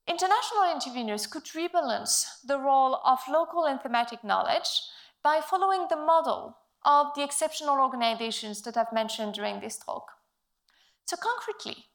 International 0.08 0.64
interveners 0.74 1.30
could 1.30 1.44
rebalance 1.46 2.42
the 2.48 2.58
role 2.58 3.02
of 3.06 3.20
local 3.30 3.66
and 3.66 3.82
thematic 3.82 4.24
knowledge 4.24 4.82
by 5.22 5.42
following 5.42 5.88
the 5.90 5.98
model 5.98 6.58
of 6.86 7.08
the 7.16 7.24
exceptional 7.24 7.80
organizations 7.80 8.62
that 8.62 8.78
I've 8.78 8.94
mentioned 8.94 9.34
during 9.34 9.60
this 9.60 9.78
talk. 9.78 10.18
So 11.10 11.18
concretely, 11.18 11.88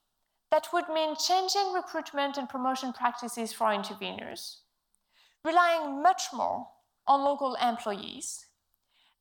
That 0.50 0.72
would 0.72 0.88
mean 0.88 1.14
changing 1.14 1.72
recruitment 1.72 2.36
and 2.36 2.48
promotion 2.48 2.92
practices 2.92 3.52
for 3.52 3.66
interveners, 3.68 4.56
relying 5.44 6.02
much 6.02 6.32
more 6.32 6.70
on 7.06 7.22
local 7.22 7.54
employees, 7.54 8.46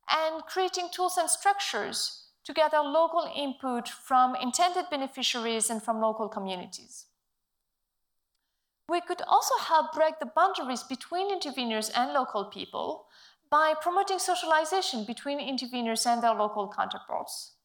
and 0.09 0.43
creating 0.45 0.89
tools 0.91 1.17
and 1.17 1.29
structures 1.29 2.29
to 2.43 2.53
gather 2.53 2.79
local 2.79 3.31
input 3.35 3.87
from 3.87 4.35
intended 4.35 4.85
beneficiaries 4.89 5.69
and 5.69 5.83
from 5.83 6.01
local 6.01 6.27
communities. 6.27 7.05
We 8.89 8.99
could 8.99 9.21
also 9.27 9.57
help 9.59 9.93
break 9.93 10.17
the 10.19 10.31
boundaries 10.35 10.81
between 10.81 11.29
interveners 11.29 11.91
and 11.95 12.13
local 12.13 12.45
people 12.45 13.05
by 13.51 13.75
promoting 13.79 14.17
socialization 14.17 15.05
between 15.05 15.39
interveners 15.39 16.07
and 16.07 16.23
their 16.23 16.33
local 16.33 16.67
counterparts, 16.67 17.57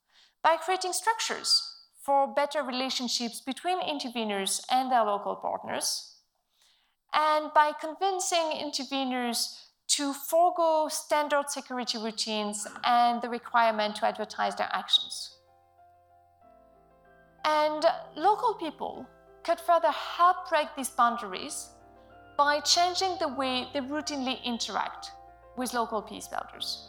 by 0.42 0.56
creating 0.56 0.92
structures 0.92 1.77
for 2.08 2.26
better 2.26 2.62
relationships 2.62 3.38
between 3.38 3.78
interveners 3.82 4.64
and 4.70 4.90
their 4.90 5.04
local 5.04 5.36
partners, 5.36 6.14
and 7.12 7.52
by 7.54 7.70
convincing 7.78 8.46
interveners 8.64 9.66
to 9.88 10.14
forego 10.14 10.88
standard 10.88 11.50
security 11.50 11.98
routines 11.98 12.66
and 12.84 13.20
the 13.20 13.28
requirement 13.28 13.94
to 13.94 14.06
advertise 14.06 14.54
their 14.56 14.70
actions. 14.72 15.36
And 17.44 17.84
local 18.16 18.54
people 18.54 19.06
could 19.44 19.60
further 19.60 19.90
help 19.90 20.48
break 20.48 20.68
these 20.78 20.88
boundaries 20.88 21.68
by 22.38 22.60
changing 22.60 23.18
the 23.20 23.28
way 23.28 23.68
they 23.74 23.80
routinely 23.80 24.42
interact 24.44 25.10
with 25.58 25.74
local 25.74 26.00
peace 26.00 26.26
builders. 26.26 26.88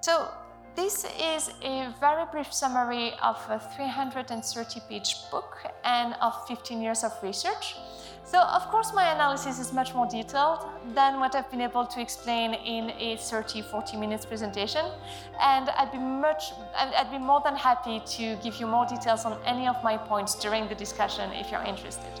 So, 0.00 0.30
this 0.76 1.04
is 1.18 1.50
a 1.62 1.92
very 2.00 2.24
brief 2.30 2.52
summary 2.52 3.12
of 3.22 3.36
a 3.48 3.58
330 3.76 4.80
page 4.88 5.16
book 5.30 5.58
and 5.84 6.14
of 6.20 6.34
15 6.46 6.80
years 6.80 7.04
of 7.04 7.12
research. 7.22 7.76
So, 8.24 8.38
of 8.38 8.62
course, 8.70 8.92
my 8.94 9.12
analysis 9.12 9.58
is 9.58 9.72
much 9.72 9.92
more 9.94 10.06
detailed 10.06 10.64
than 10.94 11.18
what 11.18 11.34
I've 11.34 11.50
been 11.50 11.60
able 11.60 11.84
to 11.86 12.00
explain 12.00 12.54
in 12.54 12.90
a 12.90 13.16
30 13.16 13.62
40 13.62 13.96
minutes 13.96 14.24
presentation. 14.24 14.86
And 15.40 15.68
I'd 15.70 15.90
be, 15.90 15.98
much, 15.98 16.52
I'd 16.76 17.10
be 17.10 17.18
more 17.18 17.40
than 17.44 17.56
happy 17.56 18.00
to 18.18 18.36
give 18.42 18.60
you 18.60 18.66
more 18.66 18.86
details 18.86 19.24
on 19.24 19.36
any 19.44 19.66
of 19.66 19.82
my 19.82 19.96
points 19.96 20.36
during 20.36 20.68
the 20.68 20.76
discussion 20.76 21.30
if 21.32 21.50
you're 21.50 21.64
interested. 21.64 22.20